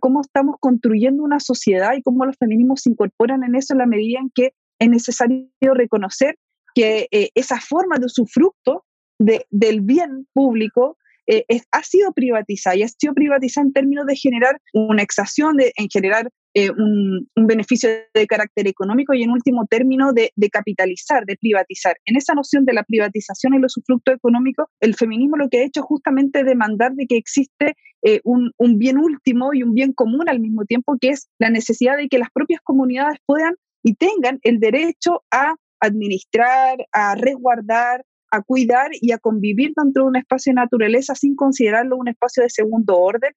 cómo 0.00 0.20
estamos 0.20 0.56
construyendo 0.60 1.22
una 1.22 1.40
sociedad 1.40 1.94
y 1.96 2.02
cómo 2.02 2.26
los 2.26 2.36
feminismos 2.36 2.82
se 2.82 2.90
incorporan 2.90 3.42
en 3.44 3.54
eso 3.54 3.72
en 3.72 3.78
la 3.78 3.86
medida 3.86 4.20
en 4.20 4.30
que 4.34 4.52
es 4.78 4.88
necesario 4.88 5.48
reconocer 5.60 6.36
que 6.74 7.08
eh, 7.10 7.30
esa 7.34 7.58
forma 7.60 7.96
de 7.98 8.06
usufructo 8.06 8.84
de, 9.18 9.46
del 9.50 9.80
bien 9.80 10.28
público 10.32 10.98
eh, 11.28 11.60
ha 11.70 11.82
sido 11.82 12.12
privatizada 12.12 12.76
y 12.76 12.82
ha 12.82 12.88
sido 12.88 13.14
privatizada 13.14 13.66
en 13.66 13.72
términos 13.72 14.06
de 14.06 14.16
generar 14.16 14.60
una 14.72 15.02
exacción, 15.02 15.56
de, 15.56 15.72
en 15.76 15.88
generar 15.88 16.30
eh, 16.54 16.70
un, 16.70 17.28
beneficio 17.36 17.90
de 18.14 18.26
carácter 18.26 18.66
económico 18.66 19.14
y 19.14 19.22
en 19.22 19.30
último 19.30 19.66
término 19.66 20.12
de, 20.12 20.32
capitalizar, 20.50 21.24
de 21.24 21.36
privatizar. 21.36 21.96
En 22.04 22.16
esa 22.16 22.34
noción 22.34 22.64
de 22.64 22.72
la 22.72 22.82
privatización 22.82 23.54
y 23.54 23.58
los 23.58 23.76
usufructo 23.76 24.12
económico, 24.12 24.70
el 24.80 24.94
feminismo 24.94 25.36
lo 25.36 25.48
que 25.48 25.60
ha 25.60 25.64
hecho 25.64 25.80
es 25.80 25.86
justamente 25.86 26.44
demandar 26.44 26.94
de 26.94 27.06
que 27.06 27.16
existe 27.16 27.76
eh, 28.02 28.20
un 28.24 28.78
bien 28.78 28.98
último 28.98 29.52
y 29.52 29.62
un 29.62 29.74
bien 29.74 29.92
común 29.92 30.28
al 30.28 30.40
mismo 30.40 30.64
tiempo, 30.64 30.96
que 31.00 31.10
es 31.10 31.28
la 31.38 31.50
necesidad 31.50 31.96
de 31.96 32.08
que 32.08 32.18
las 32.18 32.30
propias 32.30 32.60
comunidades 32.62 33.18
puedan 33.26 33.54
y 33.82 33.94
tengan 33.94 34.40
el 34.42 34.58
derecho 34.58 35.22
a 35.30 35.54
administrar, 35.80 36.78
a 36.92 37.14
resguardar, 37.14 38.04
a 38.30 38.42
cuidar 38.42 38.90
y 38.92 39.12
a 39.12 39.18
convivir 39.18 39.72
dentro 39.76 40.04
de 40.04 40.08
un 40.08 40.16
espacio 40.16 40.50
de 40.50 40.56
naturaleza 40.56 41.14
sin 41.14 41.34
considerarlo 41.34 41.96
un 41.96 42.08
espacio 42.08 42.42
de 42.42 42.50
segundo 42.50 42.98
orden 42.98 43.32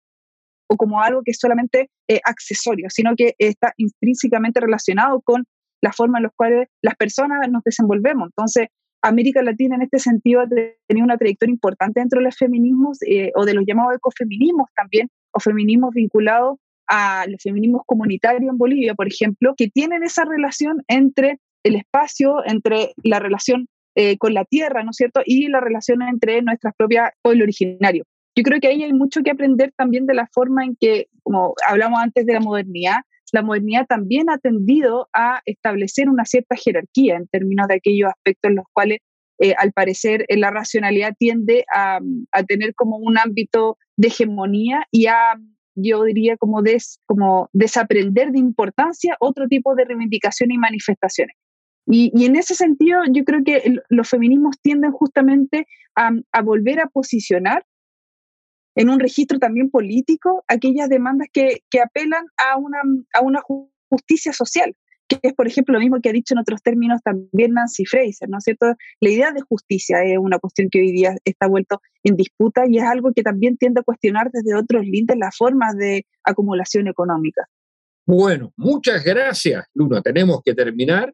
o 0.67 0.77
como 0.77 1.01
algo 1.01 1.21
que 1.23 1.31
es 1.31 1.39
solamente 1.39 1.89
eh, 2.07 2.21
accesorio, 2.23 2.87
sino 2.89 3.15
que 3.15 3.35
está 3.37 3.73
intrínsecamente 3.77 4.59
relacionado 4.59 5.21
con 5.21 5.43
la 5.81 5.91
forma 5.91 6.19
en 6.19 6.23
la 6.23 6.31
cual 6.35 6.67
las 6.81 6.95
personas 6.95 7.39
nos 7.49 7.63
desenvolvemos. 7.63 8.29
Entonces, 8.29 8.67
América 9.01 9.41
Latina 9.41 9.75
en 9.75 9.81
este 9.81 9.99
sentido 9.99 10.41
ha 10.41 10.47
tenido 10.47 11.03
una 11.03 11.17
trayectoria 11.17 11.53
importante 11.53 11.99
dentro 11.99 12.19
de 12.19 12.25
los 12.25 12.37
feminismos 12.37 12.99
eh, 13.01 13.31
o 13.35 13.45
de 13.45 13.53
los 13.53 13.65
llamados 13.65 13.95
ecofeminismos 13.95 14.69
también, 14.75 15.09
o 15.31 15.39
feminismos 15.39 15.93
vinculados 15.93 16.59
a 16.87 17.25
los 17.27 17.41
feminismos 17.41 17.81
comunitarios 17.85 18.49
en 18.49 18.57
Bolivia, 18.57 18.93
por 18.93 19.07
ejemplo, 19.07 19.55
que 19.57 19.69
tienen 19.69 20.03
esa 20.03 20.25
relación 20.25 20.83
entre 20.87 21.39
el 21.63 21.75
espacio, 21.75 22.43
entre 22.45 22.93
la 23.03 23.19
relación 23.19 23.67
eh, 23.95 24.17
con 24.17 24.33
la 24.33 24.45
tierra, 24.45 24.83
¿no 24.83 24.91
es 24.91 24.97
cierto? 24.97 25.21
Y 25.25 25.47
la 25.47 25.59
relación 25.59 26.01
entre 26.01 26.41
nuestras 26.41 26.73
propias 26.75 27.11
pueblos 27.21 27.43
originarios. 27.43 28.05
Yo 28.35 28.43
creo 28.43 28.59
que 28.61 28.67
ahí 28.67 28.83
hay 28.83 28.93
mucho 28.93 29.21
que 29.23 29.31
aprender 29.31 29.73
también 29.75 30.05
de 30.05 30.13
la 30.13 30.27
forma 30.31 30.63
en 30.63 30.77
que, 30.79 31.07
como 31.23 31.53
hablamos 31.67 31.99
antes 31.99 32.25
de 32.25 32.33
la 32.33 32.39
modernidad, 32.39 33.01
la 33.31 33.41
modernidad 33.41 33.85
también 33.87 34.29
ha 34.29 34.37
tendido 34.37 35.09
a 35.13 35.41
establecer 35.45 36.09
una 36.09 36.25
cierta 36.25 36.55
jerarquía 36.55 37.15
en 37.15 37.27
términos 37.27 37.67
de 37.67 37.75
aquellos 37.75 38.09
aspectos 38.09 38.49
en 38.49 38.55
los 38.55 38.65
cuales, 38.73 38.99
eh, 39.39 39.53
al 39.57 39.71
parecer, 39.71 40.25
eh, 40.27 40.37
la 40.37 40.51
racionalidad 40.51 41.13
tiende 41.17 41.65
a, 41.73 41.99
tener 42.47 42.73
como 42.75 42.97
un 42.97 43.17
ámbito 43.17 43.77
de 43.97 44.09
hegemonía 44.09 44.85
y 44.91 45.07
a, 45.07 45.37
yo 45.75 46.03
diría, 46.03 46.37
como, 46.37 46.61
como 47.05 47.49
desaprender 47.53 48.31
de 48.31 48.39
importancia 48.39 49.15
otro 49.19 49.47
tipo 49.47 49.75
de 49.75 49.85
reivindicaciones 49.85 50.55
y 50.55 50.59
manifestaciones. 50.59 51.35
Y, 51.87 52.11
y, 52.15 52.25
en 52.25 52.35
ese 52.35 52.55
sentido, 52.55 53.01
yo 53.11 53.23
creo 53.23 53.43
que 53.43 53.75
los 53.89 54.09
feminismos 54.09 54.55
tienden 54.61 54.91
justamente 54.91 55.67
a, 55.95 56.41
volver 56.41 56.79
a 56.79 56.87
posicionar 56.87 57.65
en 58.75 58.89
un 58.89 58.99
registro 58.99 59.39
también 59.39 59.69
político 59.69 60.43
aquellas 60.47 60.89
demandas 60.89 61.27
que, 61.33 61.63
que 61.69 61.81
apelan 61.81 62.25
a 62.37 62.57
una, 62.57 62.79
a 63.13 63.21
una 63.21 63.41
justicia 63.89 64.31
social, 64.31 64.75
que 65.07 65.19
es, 65.23 65.33
por 65.33 65.47
ejemplo, 65.47 65.73
lo 65.73 65.81
mismo 65.81 65.99
que 66.01 66.09
ha 66.09 66.13
dicho 66.13 66.33
en 66.33 66.39
otros 66.39 66.61
términos 66.61 67.01
también 67.03 67.53
Nancy 67.53 67.85
Fraser, 67.85 68.29
¿no 68.29 68.37
es 68.37 68.45
cierto? 68.45 68.67
La 69.01 69.09
idea 69.09 69.31
de 69.33 69.41
justicia 69.41 70.03
es 70.03 70.17
una 70.17 70.39
cuestión 70.39 70.69
que 70.71 70.79
hoy 70.79 70.91
día 70.91 71.15
está 71.25 71.47
vuelto 71.47 71.81
en 72.03 72.15
disputa 72.15 72.63
y 72.67 72.77
es 72.77 72.83
algo 72.83 73.11
que 73.13 73.23
también 73.23 73.57
tiende 73.57 73.81
a 73.81 73.83
cuestionar 73.83 74.31
desde 74.31 74.55
otros 74.55 74.83
límites 74.83 75.17
las 75.17 75.35
formas 75.35 75.75
de 75.75 76.05
acumulación 76.23 76.87
económica. 76.87 77.45
Bueno, 78.05 78.53
muchas 78.55 79.03
gracias, 79.03 79.65
Luna. 79.73 80.01
Tenemos 80.01 80.41
que 80.43 80.53
terminar. 80.53 81.13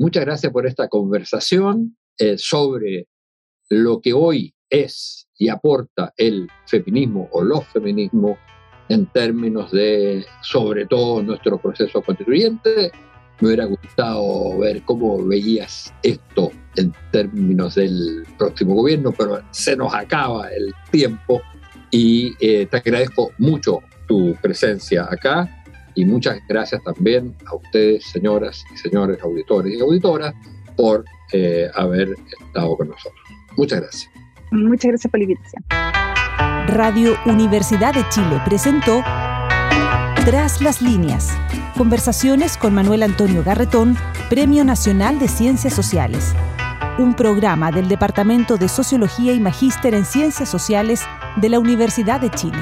Muchas 0.00 0.24
gracias 0.24 0.52
por 0.52 0.64
esta 0.64 0.88
conversación 0.88 1.96
eh, 2.18 2.38
sobre 2.38 3.08
lo 3.68 4.00
que 4.00 4.12
hoy 4.12 4.54
es 4.70 5.28
y 5.36 5.48
aporta 5.48 6.12
el 6.16 6.48
feminismo 6.66 7.28
o 7.32 7.42
los 7.42 7.66
feminismos 7.66 8.38
en 8.88 9.06
términos 9.06 9.72
de, 9.72 10.24
sobre 10.40 10.86
todo, 10.86 11.20
nuestro 11.20 11.58
proceso 11.58 12.00
constituyente. 12.00 12.92
Me 13.40 13.48
hubiera 13.48 13.64
gustado 13.64 14.58
ver 14.58 14.82
cómo 14.82 15.26
veías 15.26 15.92
esto 16.04 16.52
en 16.76 16.94
términos 17.10 17.74
del 17.74 18.24
próximo 18.38 18.76
gobierno, 18.76 19.12
pero 19.18 19.42
se 19.50 19.74
nos 19.74 19.92
acaba 19.92 20.48
el 20.50 20.72
tiempo 20.92 21.42
y 21.90 22.34
eh, 22.38 22.66
te 22.66 22.76
agradezco 22.76 23.32
mucho 23.38 23.80
tu 24.06 24.36
presencia 24.40 25.08
acá 25.10 25.57
y 25.98 26.04
muchas 26.04 26.38
gracias 26.46 26.80
también 26.84 27.34
a 27.44 27.56
ustedes, 27.56 28.04
señoras 28.04 28.64
y 28.72 28.76
señores 28.76 29.20
auditores 29.20 29.76
y 29.76 29.80
auditoras, 29.80 30.32
por 30.76 31.04
eh, 31.32 31.68
haber 31.74 32.10
estado 32.40 32.76
con 32.76 32.90
nosotros. 32.90 33.20
Muchas 33.56 33.80
gracias. 33.80 34.10
Muchas 34.52 34.90
gracias 34.90 35.10
por 35.10 35.18
la 35.18 35.24
invitación. 35.24 35.64
Radio 36.68 37.16
Universidad 37.26 37.94
de 37.94 38.08
Chile 38.10 38.40
presentó 38.44 39.02
Tras 40.24 40.60
las 40.62 40.80
líneas. 40.80 41.36
Conversaciones 41.76 42.56
con 42.56 42.74
Manuel 42.74 43.02
Antonio 43.02 43.42
Garretón, 43.42 43.96
Premio 44.30 44.64
Nacional 44.64 45.18
de 45.18 45.26
Ciencias 45.26 45.74
Sociales. 45.74 46.32
Un 47.00 47.14
programa 47.14 47.72
del 47.72 47.88
Departamento 47.88 48.56
de 48.56 48.68
Sociología 48.68 49.32
y 49.32 49.40
Magíster 49.40 49.94
en 49.94 50.04
Ciencias 50.04 50.48
Sociales 50.48 51.02
de 51.40 51.48
la 51.48 51.58
Universidad 51.58 52.20
de 52.20 52.30
Chile. 52.30 52.58